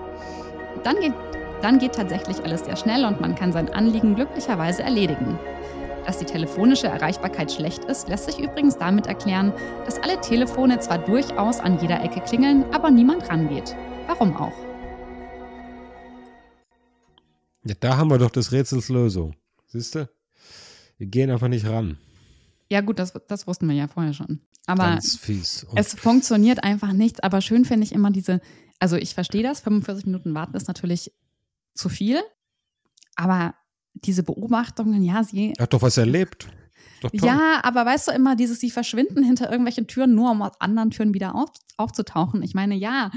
Dann 0.82 0.97
geht, 1.00 1.14
dann 1.61 1.78
geht 1.78 1.94
tatsächlich 1.94 2.44
alles 2.44 2.64
sehr 2.64 2.76
schnell 2.76 3.04
und 3.04 3.21
man 3.21 3.35
kann 3.35 3.52
sein 3.52 3.73
Anliegen 3.73 4.16
glücklicherweise 4.16 4.82
erledigen. 4.82 5.38
Dass 6.04 6.18
die 6.18 6.25
telefonische 6.25 6.88
Erreichbarkeit 6.88 7.52
schlecht 7.52 7.85
ist, 7.85 8.09
lässt 8.09 8.25
sich 8.25 8.40
übrigens 8.40 8.76
damit 8.76 9.06
erklären, 9.06 9.52
dass 9.85 10.02
alle 10.02 10.21
Telefone 10.21 10.80
zwar 10.80 10.99
durchaus 10.99 11.61
an 11.61 11.78
jeder 11.80 12.02
Ecke 12.02 12.21
klingeln, 12.21 12.64
aber 12.73 12.90
niemand 12.90 13.28
rangeht. 13.28 13.76
Warum 14.09 14.37
auch? 14.37 14.71
Ja, 17.64 17.75
da 17.78 17.97
haben 17.97 18.11
wir 18.11 18.19
doch 18.19 18.31
des 18.31 18.52
Rätsels 18.52 18.88
Lösung. 18.88 19.35
Siehst 19.66 19.95
du? 19.95 20.09
Wir 20.99 21.07
gehen 21.07 21.31
einfach 21.31 21.49
nicht 21.49 21.66
ran. 21.66 21.99
Ja, 22.71 22.81
gut, 22.81 22.99
das, 22.99 23.12
das 23.28 23.47
wussten 23.47 23.69
wir 23.69 23.75
ja 23.75 23.88
vorher 23.88 24.12
schon. 24.12 24.40
Aber 24.66 24.85
Ganz 24.85 25.16
fies. 25.16 25.64
Und 25.64 25.78
es 25.78 25.95
funktioniert 25.95 26.64
einfach 26.64 26.92
nicht. 26.92 27.25
Aber 27.25 27.40
schön 27.40 27.64
finde 27.64 27.85
ich 27.85 27.92
immer 27.92 28.11
diese, 28.11 28.40
also 28.78 28.97
ich 28.97 29.14
verstehe 29.14 29.42
das, 29.42 29.61
45 29.61 30.07
Minuten 30.07 30.35
warten 30.35 30.57
ist 30.57 30.69
natürlich 30.69 31.12
zu 31.75 31.88
viel. 31.88 32.21
Aber 33.16 33.54
diese 33.95 34.23
Beobachtungen, 34.23 35.02
ja, 35.02 35.23
sie. 35.23 35.52
hat 35.59 35.73
doch 35.73 35.83
was 35.83 35.97
erlebt. 35.97 36.49
Ja, 37.12 37.61
aber 37.64 37.85
weißt 37.85 38.09
du 38.09 38.12
immer, 38.12 38.37
dieses, 38.37 38.61
sie 38.61 38.71
verschwinden 38.71 39.25
hinter 39.25 39.50
irgendwelchen 39.50 39.88
Türen, 39.88 40.14
nur 40.14 40.31
um 40.31 40.42
aus 40.42 40.61
anderen 40.61 40.90
Türen 40.90 41.14
wieder 41.14 41.35
auf, 41.35 41.50
aufzutauchen. 41.76 42.42
Ich 42.42 42.54
meine, 42.54 42.76
ja, 42.76 43.11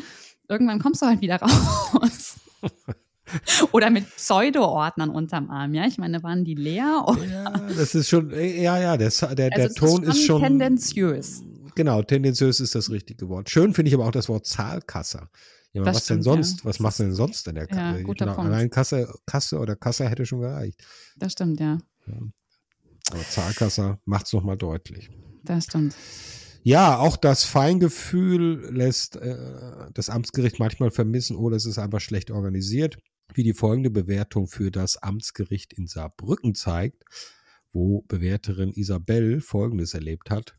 irgendwann 0.49 0.79
kommst 0.79 1.01
du 1.01 1.05
halt 1.05 1.21
wieder 1.21 1.37
raus. 1.41 2.35
Oder 3.71 3.89
mit 3.89 4.05
Pseudo-Ordnern 4.15 5.09
unterm 5.09 5.49
Arm, 5.49 5.73
ja. 5.73 5.85
Ich 5.87 5.97
meine, 5.97 6.21
waren 6.23 6.43
die 6.45 6.55
leer? 6.55 7.03
Oder? 7.07 7.25
Ja, 7.25 7.49
das 7.75 7.95
ist 7.95 8.09
schon, 8.09 8.29
ja, 8.31 8.79
ja, 8.79 8.97
der, 8.97 9.09
der, 9.09 9.35
der 9.35 9.53
Also 9.53 9.67
es 9.67 9.73
Ton 9.75 10.03
ist 10.03 10.25
schon. 10.25 10.41
tendenziös. 10.41 11.43
Genau, 11.75 12.01
tendenziös 12.03 12.59
ist 12.59 12.75
das 12.75 12.89
richtige 12.89 13.27
Wort. 13.27 13.49
Schön 13.49 13.73
finde 13.73 13.89
ich 13.89 13.95
aber 13.95 14.05
auch 14.05 14.11
das 14.11 14.29
Wort 14.29 14.45
Zahlkasse. 14.45 15.27
Ja, 15.73 15.83
Das 15.83 15.97
was 15.97 16.05
denn 16.05 16.21
stimmt, 16.21 16.25
ja. 16.25 16.31
sonst? 16.43 16.65
Was 16.65 16.79
machst 16.79 16.99
du 16.99 17.03
denn 17.03 17.13
sonst 17.13 17.47
in 17.49 17.55
der 17.55 17.67
Ja, 17.69 17.91
Kasse? 17.91 18.03
guter 18.03 18.25
Punkt. 18.33 18.49
allein 18.49 18.69
Kasse, 18.69 19.13
Kasse 19.25 19.59
oder 19.59 19.75
Kasse 19.75 20.07
hätte 20.09 20.25
schon 20.25 20.39
gereicht. 20.39 20.81
Das 21.17 21.33
stimmt, 21.33 21.59
ja. 21.59 21.79
Aber 23.11 23.21
Zahlkasse 23.29 23.97
macht 24.05 24.27
es 24.27 24.33
nochmal 24.33 24.55
deutlich. 24.57 25.09
Das 25.43 25.65
stimmt. 25.65 25.95
Ja, 26.63 26.97
auch 26.97 27.17
das 27.17 27.43
Feingefühl 27.43 28.69
lässt 28.73 29.17
äh, 29.17 29.37
das 29.93 30.09
Amtsgericht 30.09 30.59
manchmal 30.59 30.91
vermissen 30.91 31.35
oder 31.35 31.57
es 31.57 31.65
ist 31.65 31.77
einfach 31.77 31.99
schlecht 31.99 32.31
organisiert, 32.31 32.97
wie 33.33 33.43
die 33.43 33.53
folgende 33.53 33.89
Bewertung 33.89 34.47
für 34.47 34.71
das 34.71 34.97
Amtsgericht 34.97 35.73
in 35.73 35.87
Saarbrücken 35.87 36.55
zeigt, 36.55 37.03
wo 37.73 38.01
Bewerterin 38.07 38.71
Isabel 38.71 39.41
Folgendes 39.41 39.93
erlebt 39.93 40.29
hat. 40.29 40.57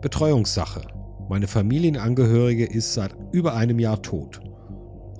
Betreuungssache. 0.00 0.86
Meine 1.28 1.46
Familienangehörige 1.46 2.66
ist 2.66 2.94
seit 2.94 3.14
über 3.32 3.54
einem 3.54 3.78
Jahr 3.78 4.02
tot. 4.02 4.40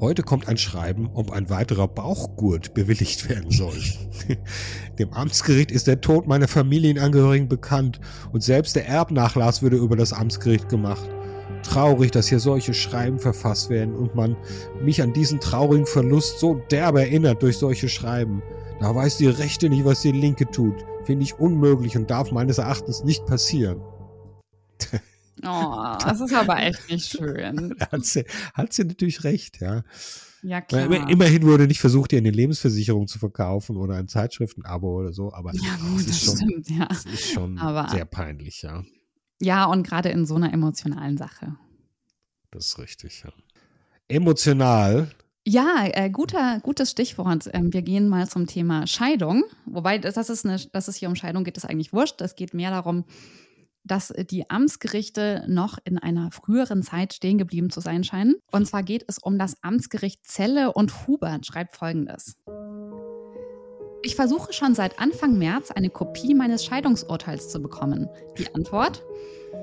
Heute 0.00 0.22
kommt 0.22 0.46
ein 0.46 0.56
Schreiben, 0.56 1.10
ob 1.12 1.32
ein 1.32 1.50
weiterer 1.50 1.88
Bauchgurt 1.88 2.72
bewilligt 2.72 3.28
werden 3.28 3.50
soll. 3.50 3.82
Dem 4.98 5.12
Amtsgericht 5.12 5.72
ist 5.72 5.88
der 5.88 6.00
Tod 6.00 6.28
meiner 6.28 6.46
Familienangehörigen 6.46 7.48
bekannt 7.48 8.00
und 8.32 8.44
selbst 8.44 8.76
der 8.76 8.86
Erbnachlass 8.86 9.60
würde 9.60 9.76
über 9.76 9.96
das 9.96 10.12
Amtsgericht 10.12 10.68
gemacht. 10.68 11.08
Traurig, 11.62 12.10
dass 12.12 12.28
hier 12.28 12.38
solche 12.40 12.72
Schreiben 12.74 13.18
verfasst 13.18 13.68
werden 13.70 13.94
und 13.94 14.14
man 14.14 14.36
mich 14.82 15.02
an 15.02 15.12
diesen 15.12 15.40
traurigen 15.40 15.86
Verlust 15.86 16.38
so 16.38 16.54
derb 16.70 16.96
erinnert 16.96 17.42
durch 17.42 17.58
solche 17.58 17.88
Schreiben. 17.88 18.42
Da 18.80 18.94
weiß 18.94 19.18
die 19.18 19.26
Rechte 19.26 19.68
nicht, 19.68 19.84
was 19.84 20.02
die 20.02 20.12
Linke 20.12 20.50
tut. 20.50 20.74
Finde 21.04 21.24
ich 21.24 21.38
unmöglich 21.38 21.96
und 21.96 22.10
darf 22.10 22.30
meines 22.32 22.58
Erachtens 22.58 23.04
nicht 23.04 23.26
passieren. 23.26 23.80
Oh, 25.46 25.94
das 26.04 26.20
ist 26.20 26.34
aber 26.34 26.56
echt 26.58 26.90
nicht 26.90 27.10
schön. 27.10 27.72
Hat 27.92 28.04
sie, 28.04 28.24
hat 28.54 28.72
sie 28.72 28.82
natürlich 28.82 29.22
recht, 29.22 29.60
ja. 29.60 29.84
Ja, 30.42 30.56
Weil 30.56 30.62
klar. 30.62 30.86
immer- 30.86 31.08
Immerhin 31.10 31.44
wurde 31.44 31.68
nicht 31.68 31.78
versucht, 31.80 32.12
ihr 32.12 32.18
eine 32.18 32.32
Lebensversicherung 32.32 33.06
zu 33.06 33.20
verkaufen 33.20 33.76
oder 33.76 33.94
ein 33.94 34.08
Zeitschriftenabo 34.08 34.98
oder 34.98 35.12
so, 35.12 35.32
aber 35.32 35.52
ja, 35.54 35.76
gut, 35.80 36.00
ist 36.00 36.08
das 36.08 36.24
schon, 36.24 36.36
stimmt, 36.38 36.70
ja. 36.70 36.88
es 36.90 37.04
ist 37.04 37.30
schon 37.32 37.56
Aber- 37.58 37.88
sehr 37.88 38.04
peinlich, 38.04 38.62
ja. 38.62 38.82
Ja, 39.40 39.66
und 39.66 39.86
gerade 39.86 40.08
in 40.08 40.26
so 40.26 40.34
einer 40.34 40.52
emotionalen 40.52 41.16
Sache. 41.16 41.56
Das 42.50 42.66
ist 42.66 42.78
richtig, 42.78 43.22
ja. 43.24 43.30
Emotional, 44.08 45.10
Ja, 45.46 45.86
äh, 45.92 46.10
guter, 46.10 46.60
gutes 46.60 46.90
Stichwort. 46.90 47.48
Ähm, 47.54 47.72
wir 47.72 47.82
gehen 47.82 48.08
mal 48.08 48.28
zum 48.28 48.46
Thema 48.46 48.86
Scheidung. 48.86 49.44
Wobei, 49.64 49.96
das, 49.98 50.14
das 50.14 50.28
ist 50.28 50.44
eine, 50.44 50.58
dass 50.72 50.88
es 50.88 50.96
hier 50.96 51.08
um 51.08 51.14
Scheidung 51.16 51.44
geht, 51.44 51.56
ist 51.56 51.64
eigentlich 51.64 51.92
wurscht. 51.92 52.20
Es 52.20 52.36
geht 52.36 52.52
mehr 52.52 52.70
darum, 52.70 53.04
dass 53.84 54.12
die 54.30 54.50
Amtsgerichte 54.50 55.44
noch 55.48 55.78
in 55.84 55.98
einer 55.98 56.30
früheren 56.30 56.82
Zeit 56.82 57.14
stehen 57.14 57.38
geblieben 57.38 57.70
zu 57.70 57.80
sein 57.80 58.04
scheinen. 58.04 58.36
Und 58.52 58.66
zwar 58.66 58.82
geht 58.82 59.04
es 59.08 59.18
um 59.18 59.38
das 59.38 59.62
Amtsgericht 59.62 60.26
Zelle 60.26 60.72
und 60.72 61.06
Hubert 61.06 61.46
schreibt 61.46 61.76
folgendes. 61.76 62.36
Ich 64.08 64.16
versuche 64.16 64.54
schon 64.54 64.74
seit 64.74 64.98
Anfang 64.98 65.36
März 65.36 65.70
eine 65.70 65.90
Kopie 65.90 66.34
meines 66.34 66.64
Scheidungsurteils 66.64 67.50
zu 67.50 67.60
bekommen. 67.60 68.08
Die 68.38 68.46
Antwort? 68.54 69.04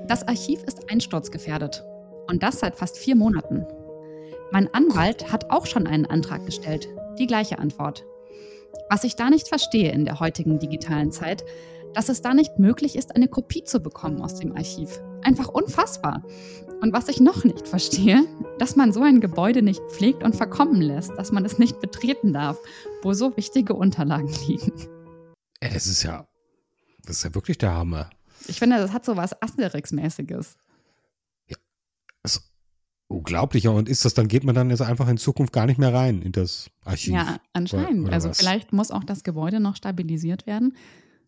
Das 0.06 0.22
Archiv 0.28 0.62
ist 0.62 0.88
einsturzgefährdet. 0.88 1.82
Und 2.28 2.44
das 2.44 2.60
seit 2.60 2.76
fast 2.76 2.96
vier 2.96 3.16
Monaten. 3.16 3.66
Mein 4.52 4.72
Anwalt 4.72 5.32
hat 5.32 5.50
auch 5.50 5.66
schon 5.66 5.88
einen 5.88 6.06
Antrag 6.06 6.46
gestellt. 6.46 6.86
Die 7.18 7.26
gleiche 7.26 7.58
Antwort. 7.58 8.04
Was 8.88 9.02
ich 9.02 9.16
da 9.16 9.30
nicht 9.30 9.48
verstehe 9.48 9.90
in 9.90 10.04
der 10.04 10.20
heutigen 10.20 10.60
digitalen 10.60 11.10
Zeit, 11.10 11.44
dass 11.92 12.08
es 12.08 12.22
da 12.22 12.32
nicht 12.32 12.60
möglich 12.60 12.94
ist, 12.94 13.16
eine 13.16 13.26
Kopie 13.26 13.64
zu 13.64 13.80
bekommen 13.80 14.22
aus 14.22 14.36
dem 14.36 14.54
Archiv. 14.54 15.02
Einfach 15.26 15.48
unfassbar. 15.48 16.22
Und 16.80 16.92
was 16.92 17.08
ich 17.08 17.18
noch 17.18 17.42
nicht 17.42 17.66
verstehe, 17.66 18.22
dass 18.60 18.76
man 18.76 18.92
so 18.92 19.02
ein 19.02 19.20
Gebäude 19.20 19.60
nicht 19.60 19.82
pflegt 19.90 20.22
und 20.22 20.36
verkommen 20.36 20.80
lässt, 20.80 21.10
dass 21.16 21.32
man 21.32 21.44
es 21.44 21.58
nicht 21.58 21.80
betreten 21.80 22.32
darf, 22.32 22.56
wo 23.02 23.12
so 23.12 23.36
wichtige 23.36 23.74
Unterlagen 23.74 24.28
liegen. 24.46 24.72
ey, 25.58 25.72
das 25.74 25.88
ist 25.88 26.04
ja, 26.04 26.28
das 27.02 27.16
ist 27.16 27.24
ja 27.24 27.34
wirklich 27.34 27.58
der 27.58 27.72
Hammer. 27.74 28.10
Ich 28.46 28.60
finde, 28.60 28.76
das 28.76 28.92
hat 28.92 29.04
so 29.04 29.16
was 29.16 29.34
Asterix-mäßiges. 29.42 30.54
Das 32.22 32.36
ist 32.36 32.52
unglaublich. 33.08 33.66
Und 33.66 33.88
ist 33.88 34.04
das, 34.04 34.14
dann 34.14 34.28
geht 34.28 34.44
man 34.44 34.54
dann 34.54 34.70
jetzt 34.70 34.82
einfach 34.82 35.08
in 35.08 35.16
Zukunft 35.16 35.52
gar 35.52 35.66
nicht 35.66 35.78
mehr 35.78 35.92
rein 35.92 36.22
in 36.22 36.30
das 36.30 36.70
Archiv. 36.84 37.14
Ja, 37.14 37.40
anscheinend. 37.52 38.00
Oder- 38.00 38.06
oder 38.08 38.12
also 38.12 38.28
was? 38.28 38.38
vielleicht 38.38 38.72
muss 38.72 38.92
auch 38.92 39.02
das 39.02 39.24
Gebäude 39.24 39.58
noch 39.58 39.74
stabilisiert 39.74 40.46
werden. 40.46 40.76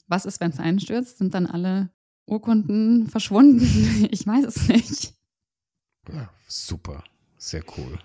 Was 0.07 0.25
ist, 0.25 0.41
wenn 0.41 0.51
es 0.53 0.61
einstürzt? 0.61 1.19
Sind 1.19 1.35
dann 1.35 1.47
alle 1.47 1.91
Urkunden 2.29 3.09
verschwunden? 3.09 3.61
Ich 4.11 4.27
weiß 4.27 4.45
es 4.45 4.69
nicht. 4.69 5.15
Ja, 6.13 6.31
super, 6.47 7.05
sehr 7.37 7.63
cool. 7.77 7.99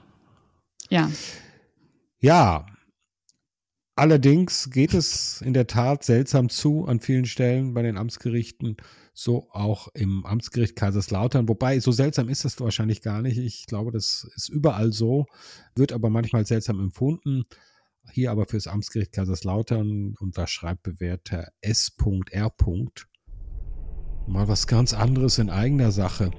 Ja, 0.90 1.12
Ja, 2.20 2.66
allerdings 3.96 4.70
geht 4.70 4.94
es 4.94 5.42
in 5.42 5.54
der 5.54 5.68
Tat 5.68 6.04
seltsam 6.04 6.50
zu 6.50 6.86
an 6.86 7.00
vielen 7.00 7.26
Stellen 7.26 7.74
bei 7.74 7.82
den 7.82 7.98
Amtsgerichten, 7.98 8.78
so 9.14 9.50
auch 9.52 9.90
im 9.94 10.26
Amtsgericht 10.26 10.76
Kaiserslautern. 10.76 11.48
Wobei, 11.48 11.80
so 11.80 11.92
seltsam 11.92 12.30
ist 12.30 12.46
das 12.46 12.60
wahrscheinlich 12.60 13.02
gar 13.02 13.22
nicht. 13.22 13.38
Ich 13.38 13.66
glaube, 13.68 13.92
das 13.92 14.28
ist 14.36 14.50
überall 14.50 14.92
so, 14.92 15.26
wird 15.76 15.92
aber 15.94 16.10
manchmal 16.10 16.46
seltsam 16.46 16.80
empfunden. 16.80 17.44
Hier 18.12 18.32
aber 18.32 18.46
fürs 18.46 18.68
Amtsgericht 18.68 19.14
Kaiserslautern 19.14 20.16
und 20.20 20.38
da 20.38 20.48
schreibt 20.48 20.84
Bewerter 20.84 21.48
S.R. 21.62 22.50
Mal 24.28 24.48
was 24.48 24.68
ganz 24.68 24.94
anderes 24.94 25.38
in 25.38 25.50
eigener 25.50 25.92
Sache. 25.92 26.32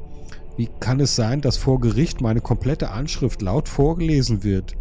Wie 0.57 0.71
kann 0.81 1.01
es 1.01 1.17
sein, 1.17 1.41
dass 1.41 1.57
vor 1.57 1.81
Gericht 1.81 2.21
meine 2.21 2.41
komplette 2.41 2.91
Anschrift 2.91 3.43
laut 3.43 3.69
vorgelesen 3.69 4.43
wird? 4.43 4.75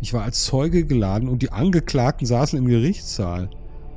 Ich 0.00 0.12
war 0.12 0.24
als 0.24 0.44
Zeuge 0.44 0.84
geladen 0.84 1.28
und 1.28 1.42
die 1.42 1.52
Angeklagten 1.52 2.26
saßen 2.26 2.58
im 2.58 2.66
Gerichtssaal. 2.66 3.48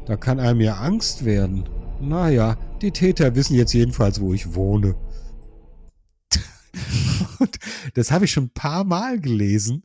Da 0.05 0.15
kann 0.15 0.39
einem 0.39 0.61
ja 0.61 0.75
Angst 0.75 1.25
werden. 1.25 1.67
Naja, 1.99 2.57
die 2.81 2.91
Täter 2.91 3.35
wissen 3.35 3.55
jetzt 3.55 3.73
jedenfalls, 3.73 4.21
wo 4.21 4.33
ich 4.33 4.53
wohne. 4.53 4.95
und 7.39 7.57
das 7.95 8.11
habe 8.11 8.25
ich 8.25 8.31
schon 8.31 8.45
ein 8.45 8.53
paar 8.53 8.83
Mal 8.83 9.19
gelesen, 9.19 9.83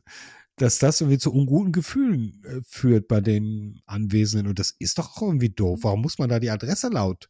dass 0.57 0.77
das 0.77 1.01
irgendwie 1.01 1.17
zu 1.17 1.33
unguten 1.33 1.71
Gefühlen 1.71 2.43
äh, 2.45 2.61
führt 2.67 3.07
bei 3.07 3.21
den 3.21 3.81
Anwesenden. 3.87 4.49
Und 4.49 4.59
das 4.59 4.75
ist 4.77 4.99
doch 4.99 5.17
auch 5.17 5.23
irgendwie 5.23 5.49
doof. 5.49 5.79
Warum 5.81 6.01
muss 6.01 6.19
man 6.19 6.29
da 6.29 6.39
die 6.39 6.51
Adresse 6.51 6.89
laut 6.89 7.29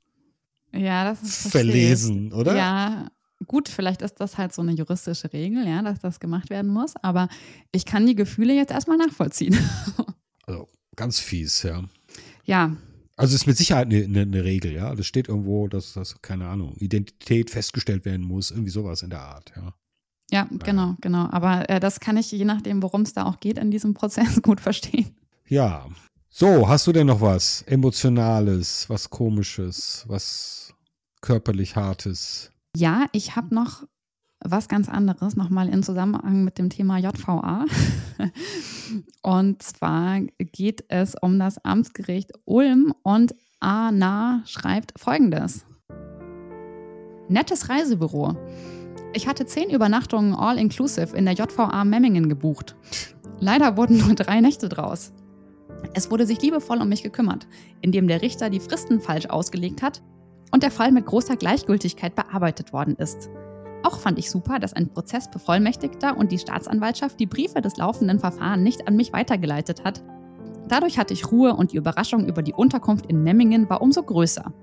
ja, 0.73 1.03
das 1.03 1.21
ist 1.21 1.51
verlesen, 1.51 2.31
oder? 2.33 2.55
Ja, 2.55 3.11
gut, 3.47 3.69
vielleicht 3.69 4.01
ist 4.01 4.15
das 4.15 4.37
halt 4.37 4.53
so 4.53 4.61
eine 4.61 4.73
juristische 4.73 5.31
Regel, 5.33 5.67
ja, 5.67 5.81
dass 5.81 5.99
das 5.99 6.19
gemacht 6.19 6.49
werden 6.49 6.71
muss. 6.71 6.95
Aber 7.01 7.27
ich 7.71 7.85
kann 7.85 8.05
die 8.05 8.15
Gefühle 8.15 8.53
jetzt 8.53 8.71
erstmal 8.71 8.97
nachvollziehen. 8.97 9.57
Also 10.47 10.67
ganz 10.95 11.19
fies, 11.19 11.61
ja. 11.61 11.83
Ja. 12.45 12.75
Also 13.15 13.35
ist 13.35 13.45
mit 13.45 13.57
Sicherheit 13.57 13.85
eine, 13.85 14.03
eine, 14.03 14.21
eine 14.21 14.43
Regel, 14.43 14.73
ja. 14.73 14.95
Das 14.95 15.05
steht 15.05 15.29
irgendwo, 15.29 15.67
dass 15.67 15.93
das, 15.93 16.19
keine 16.23 16.47
Ahnung, 16.47 16.75
Identität 16.77 17.51
festgestellt 17.51 18.05
werden 18.05 18.25
muss, 18.25 18.49
irgendwie 18.49 18.71
sowas 18.71 19.03
in 19.03 19.11
der 19.11 19.21
Art, 19.21 19.53
ja. 19.55 19.73
Ja, 20.31 20.47
genau, 20.63 20.95
genau. 20.99 21.29
Aber 21.31 21.69
äh, 21.69 21.79
das 21.79 21.99
kann 21.99 22.17
ich, 22.17 22.31
je 22.31 22.45
nachdem, 22.45 22.81
worum 22.81 23.01
es 23.01 23.13
da 23.13 23.25
auch 23.25 23.39
geht, 23.39 23.59
in 23.59 23.69
diesem 23.69 23.93
Prozess 23.93 24.41
gut 24.41 24.59
verstehen. 24.59 25.15
Ja. 25.47 25.87
So, 26.29 26.67
hast 26.67 26.87
du 26.87 26.93
denn 26.93 27.07
noch 27.07 27.19
was 27.21 27.61
Emotionales, 27.63 28.89
was 28.89 29.09
Komisches, 29.09 30.05
was 30.07 30.60
körperlich 31.21 31.75
Hartes? 31.75 32.51
Ja, 32.75 33.05
ich 33.11 33.35
habe 33.35 33.53
noch 33.53 33.83
was 34.43 34.67
ganz 34.67 34.89
anderes, 34.89 35.35
nochmal 35.35 35.69
in 35.69 35.83
Zusammenhang 35.83 36.43
mit 36.43 36.57
dem 36.57 36.69
Thema 36.69 36.97
JVA. 36.97 37.65
und 39.21 39.61
zwar 39.61 40.21
geht 40.39 40.83
es 40.89 41.15
um 41.21 41.37
das 41.37 41.63
Amtsgericht 41.63 42.31
Ulm 42.45 42.93
und 43.03 43.35
Anna 43.59 44.41
schreibt 44.45 44.99
folgendes. 44.99 45.65
Nettes 47.29 47.69
Reisebüro. 47.69 48.35
Ich 49.13 49.27
hatte 49.27 49.45
zehn 49.45 49.69
Übernachtungen 49.69 50.33
all-inclusive 50.33 51.15
in 51.15 51.25
der 51.25 51.35
JVA 51.35 51.83
Memmingen 51.83 52.27
gebucht. 52.27 52.75
Leider 53.39 53.77
wurden 53.77 53.97
nur 53.97 54.15
drei 54.15 54.41
Nächte 54.41 54.69
draus. 54.69 55.13
Es 55.93 56.09
wurde 56.09 56.25
sich 56.25 56.41
liebevoll 56.41 56.81
um 56.81 56.89
mich 56.89 57.03
gekümmert, 57.03 57.47
indem 57.81 58.07
der 58.07 58.21
Richter 58.21 58.49
die 58.49 58.59
Fristen 58.59 59.01
falsch 59.01 59.27
ausgelegt 59.27 59.81
hat 59.81 60.01
und 60.51 60.63
der 60.63 60.71
Fall 60.71 60.91
mit 60.91 61.05
großer 61.05 61.35
Gleichgültigkeit 61.35 62.15
bearbeitet 62.15 62.73
worden 62.73 62.95
ist. 62.95 63.29
Auch 63.83 63.99
fand 63.99 64.19
ich 64.19 64.29
super, 64.29 64.59
dass 64.59 64.73
ein 64.73 64.89
Prozessbevollmächtigter 64.89 66.15
und 66.15 66.31
die 66.31 66.37
Staatsanwaltschaft 66.37 67.19
die 67.19 67.25
Briefe 67.25 67.61
des 67.61 67.77
laufenden 67.77 68.19
Verfahrens 68.19 68.63
nicht 68.63 68.87
an 68.87 68.95
mich 68.95 69.11
weitergeleitet 69.11 69.83
hat. 69.83 70.03
Dadurch 70.67 70.97
hatte 70.97 71.13
ich 71.13 71.31
Ruhe 71.31 71.55
und 71.55 71.73
die 71.73 71.77
Überraschung 71.77 72.27
über 72.27 72.43
die 72.43 72.53
Unterkunft 72.53 73.07
in 73.07 73.23
Memmingen 73.23 73.69
war 73.69 73.81
umso 73.81 74.03
größer. 74.03 74.53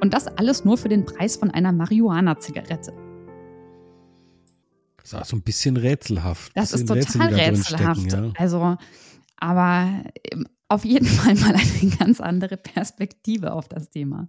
Und 0.00 0.12
das 0.12 0.26
alles 0.26 0.64
nur 0.64 0.76
für 0.76 0.88
den 0.88 1.04
Preis 1.04 1.36
von 1.36 1.50
einer 1.50 1.72
Marihuana-Zigarette. 1.72 2.92
Das 4.96 5.12
ist 5.12 5.14
auch 5.14 5.24
so 5.24 5.36
ein 5.36 5.42
bisschen 5.42 5.76
rätselhaft. 5.76 6.52
Das 6.54 6.72
ist 6.72 6.86
total 6.86 7.34
rätselhaft. 7.34 8.12
Ja. 8.12 8.32
Also, 8.36 8.76
aber 9.36 10.02
ähm, 10.32 10.46
auf 10.68 10.84
jeden 10.84 11.06
Fall 11.06 11.34
mal 11.36 11.54
eine 11.54 11.90
ganz 11.98 12.20
andere 12.20 12.56
Perspektive 12.56 13.52
auf 13.52 13.68
das 13.68 13.90
Thema. 13.90 14.28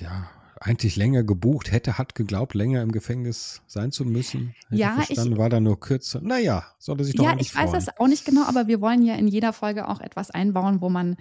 Ja, 0.00 0.28
eigentlich 0.60 0.96
länger 0.96 1.22
gebucht 1.22 1.70
hätte, 1.70 1.98
hat 1.98 2.14
geglaubt, 2.14 2.54
länger 2.54 2.82
im 2.82 2.92
Gefängnis 2.92 3.62
sein 3.66 3.92
zu 3.92 4.04
müssen. 4.04 4.54
Hätte 4.68 4.80
ja, 4.80 4.94
verstanden, 4.96 5.32
ich, 5.32 5.38
war 5.38 5.50
da 5.50 5.60
nur 5.60 5.78
kürzer. 5.78 6.20
Naja, 6.20 6.64
sollte 6.78 7.04
sich 7.04 7.14
doch 7.14 7.24
Ja, 7.24 7.36
ich 7.38 7.54
weiß 7.54 7.72
das 7.72 7.88
auch 7.98 8.08
nicht 8.08 8.24
genau, 8.24 8.44
aber 8.44 8.66
wir 8.66 8.80
wollen 8.80 9.02
ja 9.02 9.14
in 9.14 9.28
jeder 9.28 9.52
Folge 9.52 9.88
auch 9.88 10.00
etwas 10.00 10.30
einbauen, 10.30 10.80
wo 10.80 10.88
man 10.88 11.16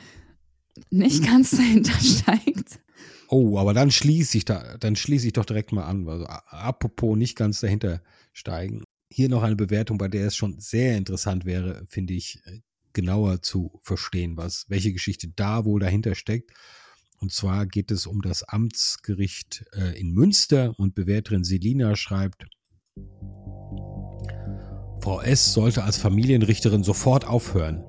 nicht 0.90 1.24
ganz 1.28 1.52
dahinter 1.52 1.94
steigt. 2.00 2.80
Oh, 3.28 3.58
aber 3.58 3.74
dann 3.74 3.92
schließe 3.92 4.38
ich 4.38 4.46
da, 4.46 4.78
dann 4.78 4.96
schließe 4.96 5.28
ich 5.28 5.34
doch 5.34 5.46
direkt 5.46 5.72
mal 5.72 5.86
an. 5.86 6.08
Also, 6.08 6.26
apropos 6.26 7.18
nicht 7.18 7.36
ganz 7.36 7.60
dahinter 7.60 8.02
steigen. 8.34 8.84
Hier 9.10 9.30
noch 9.30 9.44
eine 9.44 9.56
Bewertung, 9.56 9.98
bei 9.98 10.08
der 10.08 10.28
es 10.28 10.36
schon 10.36 10.60
sehr 10.60 10.98
interessant 10.98 11.46
wäre, 11.46 11.86
finde 11.90 12.14
ich, 12.14 12.42
genauer 12.94 13.42
zu 13.42 13.80
verstehen, 13.84 14.38
was, 14.38 14.66
welche 14.70 14.94
Geschichte 14.94 15.28
da 15.28 15.66
wohl 15.66 15.80
dahinter 15.80 16.16
steckt. 16.16 16.52
Und 17.20 17.32
zwar 17.32 17.66
geht 17.66 17.92
es 17.92 18.06
um 18.06 18.22
das 18.22 18.44
Amtsgericht 18.44 19.66
äh, 19.74 20.00
in 20.00 20.12
Münster 20.12 20.74
und 20.78 20.96
Bewerterin 20.96 21.44
Selina 21.44 21.96
schreibt, 21.96 22.46
Frau 25.00 25.22
S. 25.22 25.54
sollte 25.54 25.84
als 25.84 25.98
Familienrichterin 25.98 26.84
sofort 26.84 27.28
aufhören. 27.28 27.84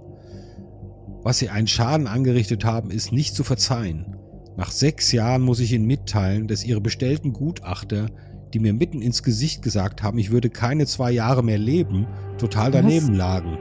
Was 1.23 1.39
Sie 1.39 1.49
einen 1.49 1.67
Schaden 1.67 2.07
angerichtet 2.07 2.65
haben, 2.65 2.91
ist 2.91 3.11
nicht 3.11 3.35
zu 3.35 3.43
verzeihen. 3.43 4.17
Nach 4.57 4.71
sechs 4.71 5.12
Jahren 5.12 5.43
muss 5.43 5.61
ich 5.61 5.73
Ihnen 5.73 5.87
mitteilen, 5.87 6.47
dass 6.47 6.65
Ihre 6.65 6.81
bestellten 6.81 7.33
Gutachter, 7.33 8.11
die 8.53 8.59
mir 8.59 8.73
mitten 8.73 9.03
ins 9.03 9.23
Gesicht 9.23 9.62
gesagt 9.62 10.03
haben, 10.03 10.19
ich 10.19 10.31
würde 10.31 10.51
keine 10.51 10.87
zwei 10.87 11.11
Jahre 11.11 11.43
mehr 11.43 11.59
leben, 11.59 12.07
total 12.39 12.71
daneben 12.71 13.11
Was? 13.11 13.17
lagen. 13.17 13.59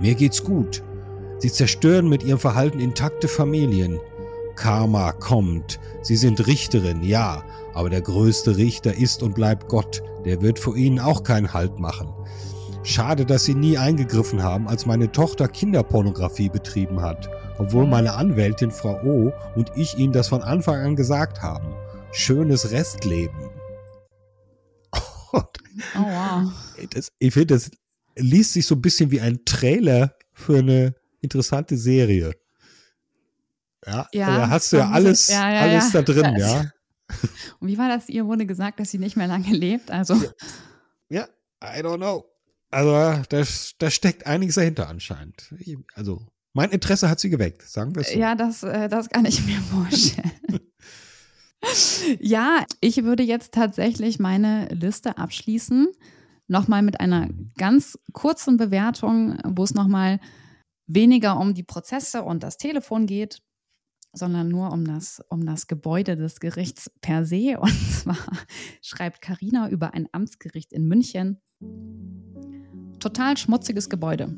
Mir 0.00 0.14
geht's 0.14 0.42
gut. 0.42 0.82
Sie 1.38 1.50
zerstören 1.50 2.08
mit 2.08 2.22
ihrem 2.22 2.38
Verhalten 2.38 2.78
intakte 2.78 3.26
Familien. 3.26 3.98
Karma 4.56 5.12
kommt. 5.12 5.80
Sie 6.02 6.16
sind 6.16 6.46
Richterin, 6.46 7.02
ja, 7.02 7.44
aber 7.74 7.90
der 7.90 8.02
größte 8.02 8.56
Richter 8.56 8.94
ist 8.94 9.22
und 9.22 9.34
bleibt 9.34 9.68
Gott. 9.68 10.02
Der 10.24 10.42
wird 10.42 10.58
vor 10.58 10.76
Ihnen 10.76 10.98
auch 10.98 11.22
keinen 11.22 11.52
Halt 11.52 11.78
machen. 11.78 12.08
Schade, 12.84 13.24
dass 13.24 13.44
Sie 13.44 13.54
nie 13.54 13.78
eingegriffen 13.78 14.42
haben, 14.42 14.68
als 14.68 14.86
meine 14.86 15.10
Tochter 15.12 15.46
Kinderpornografie 15.46 16.48
betrieben 16.48 17.00
hat, 17.00 17.30
obwohl 17.58 17.86
meine 17.86 18.14
Anwältin 18.14 18.72
Frau 18.72 19.00
O 19.04 19.32
und 19.54 19.70
ich 19.76 19.96
Ihnen 19.98 20.12
das 20.12 20.28
von 20.28 20.42
Anfang 20.42 20.80
an 20.80 20.96
gesagt 20.96 21.42
haben. 21.42 21.74
Schönes 22.10 22.72
Restleben. 22.72 23.50
oh 25.32 25.42
wow. 25.94 26.52
Das, 26.90 27.12
ich 27.18 27.32
finde, 27.32 27.54
das 27.54 27.70
liest 28.16 28.54
sich 28.54 28.66
so 28.66 28.74
ein 28.74 28.82
bisschen 28.82 29.10
wie 29.10 29.20
ein 29.20 29.44
Trailer 29.44 30.14
für 30.32 30.58
eine 30.58 30.94
interessante 31.20 31.76
Serie. 31.76 32.34
Ja, 33.86 34.08
ja 34.12 34.36
da 34.38 34.50
hast 34.50 34.72
du 34.72 34.76
ja 34.76 34.90
alles, 34.90 35.28
ja, 35.28 35.52
ja, 35.52 35.60
alles 35.60 35.90
da 35.90 36.02
drin, 36.02 36.36
ja. 36.36 36.70
Und 37.60 37.68
wie 37.68 37.78
war 37.78 37.88
das? 37.88 38.08
Ihr 38.08 38.26
wurde 38.26 38.46
gesagt, 38.46 38.80
dass 38.80 38.90
sie 38.90 38.98
nicht 38.98 39.16
mehr 39.16 39.26
lange 39.26 39.50
lebt, 39.50 39.90
also. 39.90 40.14
Ja, 41.08 41.28
I 41.62 41.80
don't 41.80 41.98
know. 41.98 42.24
Also, 42.70 42.92
da, 43.28 43.42
da 43.78 43.90
steckt 43.90 44.26
einiges 44.26 44.54
dahinter 44.54 44.88
anscheinend. 44.88 45.54
Also, 45.94 46.26
mein 46.54 46.70
Interesse 46.70 47.08
hat 47.08 47.20
sie 47.20 47.30
geweckt, 47.30 47.62
sagen 47.62 47.94
wir 47.94 48.02
es 48.02 48.10
so. 48.10 48.18
Ja, 48.18 48.34
das, 48.34 48.62
äh, 48.62 48.88
das 48.88 49.10
kann 49.10 49.24
ich 49.26 49.44
mir 49.44 49.60
vorstellen. 49.60 50.60
ja, 52.20 52.64
ich 52.80 53.04
würde 53.04 53.22
jetzt 53.22 53.52
tatsächlich 53.52 54.18
meine 54.18 54.66
Liste 54.68 55.18
abschließen. 55.18 55.88
Nochmal 56.48 56.82
mit 56.82 57.00
einer 57.00 57.28
ganz 57.56 57.98
kurzen 58.12 58.56
Bewertung, 58.56 59.38
wo 59.44 59.64
es 59.64 59.74
nochmal 59.74 60.18
weniger 60.86 61.38
um 61.38 61.54
die 61.54 61.62
Prozesse 61.62 62.22
und 62.22 62.42
das 62.42 62.56
Telefon 62.56 63.06
geht, 63.06 63.42
sondern 64.12 64.48
nur 64.48 64.72
um 64.72 64.84
das, 64.84 65.22
um 65.28 65.46
das 65.46 65.66
Gebäude 65.66 66.16
des 66.16 66.40
Gerichts 66.40 66.90
per 67.00 67.24
se. 67.24 67.58
Und 67.60 67.90
zwar 67.90 68.18
schreibt 68.80 69.22
Karina 69.22 69.68
über 69.68 69.94
ein 69.94 70.08
Amtsgericht 70.12 70.72
in 70.72 70.86
München. 70.86 71.40
Total 73.00 73.36
schmutziges 73.36 73.88
Gebäude. 73.88 74.36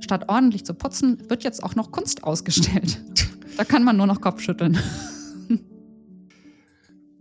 Statt 0.00 0.28
ordentlich 0.28 0.64
zu 0.64 0.74
putzen, 0.74 1.28
wird 1.28 1.44
jetzt 1.44 1.62
auch 1.62 1.74
noch 1.74 1.90
Kunst 1.90 2.24
ausgestellt. 2.24 3.02
Da 3.56 3.64
kann 3.64 3.84
man 3.84 3.96
nur 3.96 4.06
noch 4.06 4.22
Kopf 4.22 4.40
schütteln. 4.40 4.78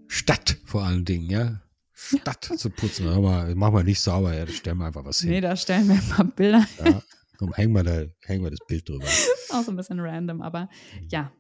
Stadt 0.08 0.58
vor 0.64 0.84
allen 0.84 1.04
Dingen, 1.04 1.30
ja. 1.30 1.62
Stadt 1.92 2.50
ja. 2.50 2.56
zu 2.56 2.70
putzen. 2.70 3.08
Aber 3.08 3.54
machen 3.56 3.76
wir 3.76 3.84
nicht 3.84 4.00
sauber, 4.00 4.34
ja, 4.34 4.46
da 4.46 4.52
stellen 4.52 4.78
wir 4.78 4.86
einfach 4.86 5.04
was 5.04 5.20
hin. 5.20 5.32
Nee, 5.32 5.42
da 5.42 5.56
stellen 5.56 5.88
wir 5.88 5.96
ein 5.96 6.10
paar 6.10 6.26
Bilder. 6.26 6.66
Ja, 6.84 7.02
komm, 7.38 7.54
hängen 7.54 7.74
wir, 7.74 7.84
da, 7.84 8.06
hängen 8.26 8.44
wir 8.44 8.52
das 8.52 8.60
Bild 8.68 8.88
drüber. 8.88 9.06
Auch 9.50 9.64
so 9.64 9.72
ein 9.72 9.76
bisschen 9.76 10.00
random, 10.00 10.42
aber 10.42 10.70
ja, 11.10 11.32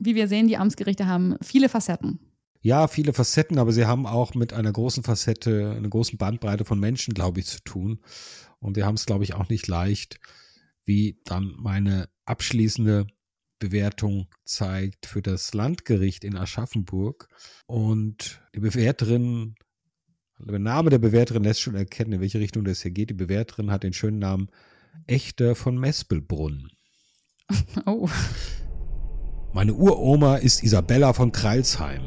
wie 0.00 0.14
wir 0.14 0.26
sehen, 0.28 0.48
die 0.48 0.56
Amtsgerichte 0.56 1.06
haben 1.06 1.36
viele 1.42 1.68
Facetten. 1.68 2.18
Ja, 2.62 2.88
viele 2.88 3.12
Facetten, 3.12 3.58
aber 3.58 3.72
sie 3.72 3.86
haben 3.86 4.06
auch 4.06 4.34
mit 4.34 4.52
einer 4.52 4.72
großen 4.72 5.02
Facette, 5.02 5.74
einer 5.76 5.88
großen 5.88 6.18
Bandbreite 6.18 6.64
von 6.64 6.78
Menschen, 6.78 7.14
glaube 7.14 7.40
ich, 7.40 7.46
zu 7.46 7.60
tun. 7.62 8.00
Und 8.58 8.76
wir 8.76 8.84
haben 8.84 8.96
es, 8.96 9.06
glaube 9.06 9.24
ich, 9.24 9.34
auch 9.34 9.48
nicht 9.48 9.66
leicht, 9.66 10.20
wie 10.84 11.18
dann 11.24 11.54
meine 11.56 12.08
abschließende 12.26 13.06
Bewertung 13.58 14.26
zeigt 14.44 15.06
für 15.06 15.22
das 15.22 15.54
Landgericht 15.54 16.24
in 16.24 16.36
Aschaffenburg. 16.36 17.28
Und 17.66 18.42
die 18.54 18.60
Bewerterin, 18.60 19.54
der 20.38 20.58
Name 20.58 20.90
der 20.90 20.98
Bewerterin 20.98 21.44
lässt 21.44 21.60
schon 21.60 21.74
erkennen, 21.74 22.14
in 22.14 22.20
welche 22.20 22.40
Richtung 22.40 22.64
das 22.64 22.82
hier 22.82 22.90
geht. 22.90 23.10
Die 23.10 23.14
Bewerterin 23.14 23.70
hat 23.70 23.84
den 23.84 23.94
schönen 23.94 24.18
Namen 24.18 24.50
Echter 25.06 25.54
von 25.54 25.78
Mespelbrunn. 25.78 26.68
Oh. 27.86 28.08
Meine 29.52 29.74
Uroma 29.74 30.36
ist 30.36 30.62
Isabella 30.62 31.12
von 31.12 31.32
Kreilsheim. 31.32 32.02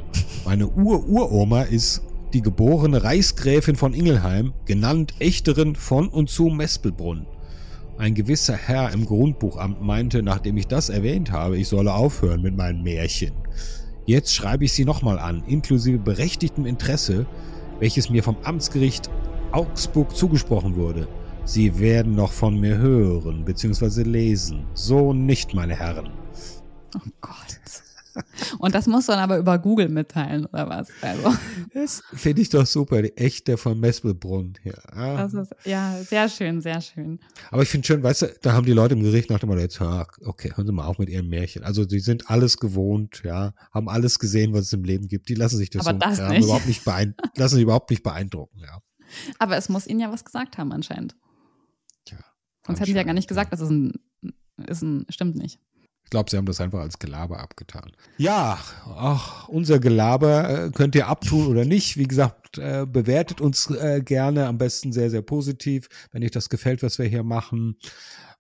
Meine 0.46 0.66
Ururoma 0.66 1.64
ist 1.64 2.02
die 2.32 2.42
geborene 2.42 3.04
Reichsgräfin 3.04 3.76
von 3.76 3.94
Ingelheim, 3.94 4.54
genannt 4.64 5.16
Echterin 5.20 5.76
von 5.76 6.08
und 6.08 6.30
zu 6.30 6.46
Mespelbrunn. 6.46 7.26
Ein 7.98 8.16
gewisser 8.16 8.56
Herr 8.56 8.94
im 8.94 9.06
Grundbuchamt 9.06 9.82
meinte, 9.82 10.24
nachdem 10.24 10.56
ich 10.56 10.68
das 10.68 10.88
erwähnt 10.88 11.34
habe, 11.34 11.58
ich 11.58 11.68
solle 11.68 11.94
aufhören 11.94 12.42
mit 12.42 12.56
meinen 12.56 12.82
Märchen. 12.82 13.34
Jetzt 14.06 14.34
schreibe 14.34 14.64
ich 14.64 14.72
sie 14.72 14.86
nochmal 14.86 15.20
an, 15.20 15.44
inklusive 15.46 16.00
berechtigtem 16.00 16.66
Interesse, 16.66 17.26
welches 17.80 18.10
mir 18.10 18.24
vom 18.24 18.38
Amtsgericht 18.44 19.10
Augsburg 19.52 20.16
zugesprochen 20.16 20.78
wurde. 20.78 21.10
Sie 21.44 21.78
werden 21.78 22.16
noch 22.16 22.32
von 22.32 22.58
mir 22.58 22.78
hören 22.78 23.44
bzw. 23.44 24.04
lesen. 24.04 24.64
So 24.74 25.12
nicht, 25.12 25.54
meine 25.54 25.76
Herren. 25.76 26.23
Oh 26.96 27.00
Gott. 27.22 27.60
Und 28.60 28.76
das 28.76 28.88
musst 28.88 29.08
du 29.08 29.14
dann 29.14 29.22
aber 29.22 29.38
über 29.38 29.58
Google 29.58 29.90
mitteilen, 29.90 30.46
oder 30.46 30.70
was? 30.70 30.90
Also. 31.02 31.34
Das 31.74 32.04
finde 32.14 32.42
ich 32.42 32.50
doch 32.50 32.66
super, 32.66 33.02
die 33.02 33.16
echte 33.18 33.58
von 33.58 33.80
Mespelbrunn. 33.80 34.54
Ja. 34.64 35.18
Das 35.18 35.34
ist, 35.34 35.56
ja, 35.66 35.98
sehr 36.04 36.30
schön, 36.30 36.62
sehr 36.62 36.82
schön. 36.82 37.20
Aber 37.50 37.64
ich 37.64 37.70
finde 37.70 37.88
schön, 37.88 38.04
weißt 38.04 38.22
du, 38.22 38.36
da 38.42 38.54
haben 38.54 38.66
die 38.66 38.74
Leute 38.74 38.94
im 38.94 39.02
Gericht 39.02 39.30
nach 39.30 39.40
dem 39.40 39.50
Motto, 39.50 39.62
jetzt, 39.62 39.82
okay, 39.82 40.52
hören 40.56 40.68
Sie 40.68 40.72
mal 40.72 40.86
auf 40.86 41.00
mit 41.00 41.10
Ihren 41.10 41.28
Märchen. 41.28 41.64
Also 41.64 41.86
die 41.86 42.00
sind 42.00 42.30
alles 42.30 42.58
gewohnt, 42.58 43.22
ja, 43.24 43.54
haben 43.72 43.90
alles 43.90 44.20
gesehen, 44.20 44.54
was 44.54 44.66
es 44.66 44.74
im 44.74 44.84
Leben 44.84 45.08
gibt. 45.08 45.30
Die 45.30 45.36
lassen 45.36 45.58
sich 45.58 45.70
das, 45.70 45.88
aber 45.88 46.14
so 46.14 46.22
das 46.22 46.30
nicht. 46.30 46.44
überhaupt 46.44 46.68
nicht 46.68 46.86
lassen 47.36 47.56
sich 47.56 47.64
überhaupt 47.64 47.90
nicht 47.90 48.04
beeindrucken, 48.04 48.60
ja. 48.60 48.80
Aber 49.40 49.58
es 49.58 49.70
muss 49.70 49.88
ihnen 49.88 50.00
ja 50.00 50.12
was 50.12 50.26
gesagt 50.26 50.58
haben, 50.58 50.72
anscheinend. 50.72 51.16
Tja, 52.06 52.20
Sonst 52.66 52.80
hätten 52.80 52.92
sie 52.92 52.98
ja 52.98 53.04
gar 53.04 53.14
nicht 53.14 53.28
gesagt, 53.28 53.54
dass 53.54 53.62
es 53.62 53.70
ein, 53.70 53.94
ist 54.68 54.82
ein, 54.82 55.06
stimmt 55.10 55.36
nicht. 55.36 55.60
Ich 56.14 56.16
glaube, 56.16 56.30
sie 56.30 56.38
haben 56.38 56.46
das 56.46 56.62
einfach 56.62 56.82
als 56.82 57.00
Gelaber 57.00 57.40
abgetan. 57.40 57.92
Ja, 58.20 58.60
ach, 58.86 59.48
unser 59.48 59.80
Gelaber 59.80 60.68
äh, 60.68 60.70
könnt 60.70 60.94
ihr 60.94 61.08
abtun 61.08 61.48
oder 61.48 61.66
nicht. 61.66 61.98
Wie 61.98 62.04
gesagt, 62.04 62.60
äh, 62.60 62.86
bewertet 62.86 63.42
uns 63.42 63.72
äh, 63.72 64.00
gerne, 64.06 64.46
am 64.46 64.60
besten 64.60 64.94
sehr, 64.94 65.10
sehr 65.10 65.24
positiv, 65.24 65.90
wenn 66.12 66.24
euch 66.24 66.30
das 66.30 66.50
gefällt, 66.50 66.84
was 66.84 67.00
wir 67.00 67.08
hier 67.08 67.24
machen. 67.24 67.78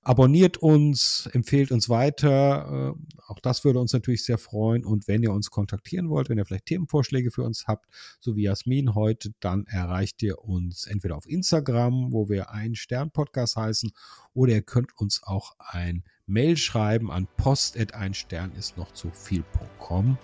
Abonniert 0.04 0.58
uns, 0.58 1.28
empfehlt 1.34 1.72
uns 1.72 1.90
weiter. 1.90 2.94
Äh, 2.96 3.22
auch 3.26 3.40
das 3.40 3.66
würde 3.66 3.80
uns 3.80 3.92
natürlich 3.92 4.24
sehr 4.24 4.38
freuen. 4.38 4.86
Und 4.86 5.08
wenn 5.08 5.24
ihr 5.24 5.34
uns 5.34 5.50
kontaktieren 5.50 6.12
wollt, 6.12 6.30
wenn 6.30 6.38
ihr 6.38 6.46
vielleicht 6.46 6.68
Themenvorschläge 6.68 7.32
für 7.32 7.42
uns 7.42 7.66
habt, 7.66 7.88
so 8.20 8.36
wie 8.36 8.44
Jasmin 8.44 8.94
heute, 8.94 9.32
dann 9.40 9.66
erreicht 9.66 10.22
ihr 10.22 10.44
uns 10.44 10.86
entweder 10.86 11.18
auf 11.18 11.28
Instagram, 11.28 12.12
wo 12.12 12.30
wir 12.30 12.52
ein 12.52 12.76
Stern-Podcast 12.76 13.56
heißen, 13.56 13.94
oder 14.36 14.52
ihr 14.54 14.62
könnt 14.62 14.96
uns 15.00 15.24
auch 15.24 15.56
ein 15.58 16.04
Mail 16.28 16.58
schreiben 16.58 17.12
an 17.12 17.28
post.einstern 17.38 18.52
ist 18.58 18.78
noch 18.78 18.92
zu 18.94 19.12
viel.com. 19.12 20.18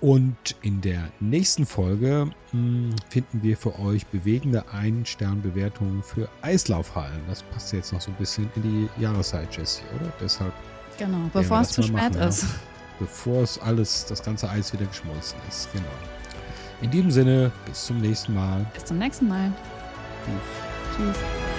Und 0.00 0.56
in 0.60 0.82
der 0.82 1.10
nächsten 1.20 1.64
Folge 1.64 2.26
mh, 2.26 2.32
hm, 2.52 2.96
finden 3.08 3.42
wir 3.42 3.56
für 3.56 3.78
euch 3.78 4.06
bewegende 4.06 4.68
Ein-Stern-Bewertungen 4.70 6.02
für 6.02 6.28
Eislaufhallen. 6.42 7.20
Das 7.28 7.42
passt 7.42 7.72
jetzt 7.72 7.92
noch 7.92 8.00
so 8.00 8.10
ein 8.10 8.16
bisschen 8.16 8.50
in 8.56 8.62
die 8.62 9.02
Jahreszeit, 9.02 9.56
Jessie, 9.56 9.82
oder? 9.98 10.12
Deshalb. 10.20 10.52
Genau, 10.98 11.30
bevor 11.32 11.60
es 11.60 11.70
zu 11.70 11.82
spät 11.82 11.94
machen, 11.94 12.28
ist. 12.28 12.42
Ja. 12.42 12.48
Bevor 12.98 13.42
es 13.42 13.58
alles, 13.58 14.06
das 14.06 14.22
ganze 14.22 14.48
Eis 14.48 14.72
wieder 14.72 14.86
geschmolzen 14.86 15.38
ist. 15.48 15.70
Genau. 15.72 15.84
In 16.82 16.90
diesem 16.90 17.10
Sinne, 17.10 17.50
bis 17.66 17.86
zum 17.86 18.00
nächsten 18.00 18.34
Mal. 18.34 18.64
Bis 18.74 18.84
zum 18.84 18.98
nächsten 18.98 19.28
Mal. 19.28 19.52
Tschüss. 20.24 21.14
Tschüss. 21.14 21.55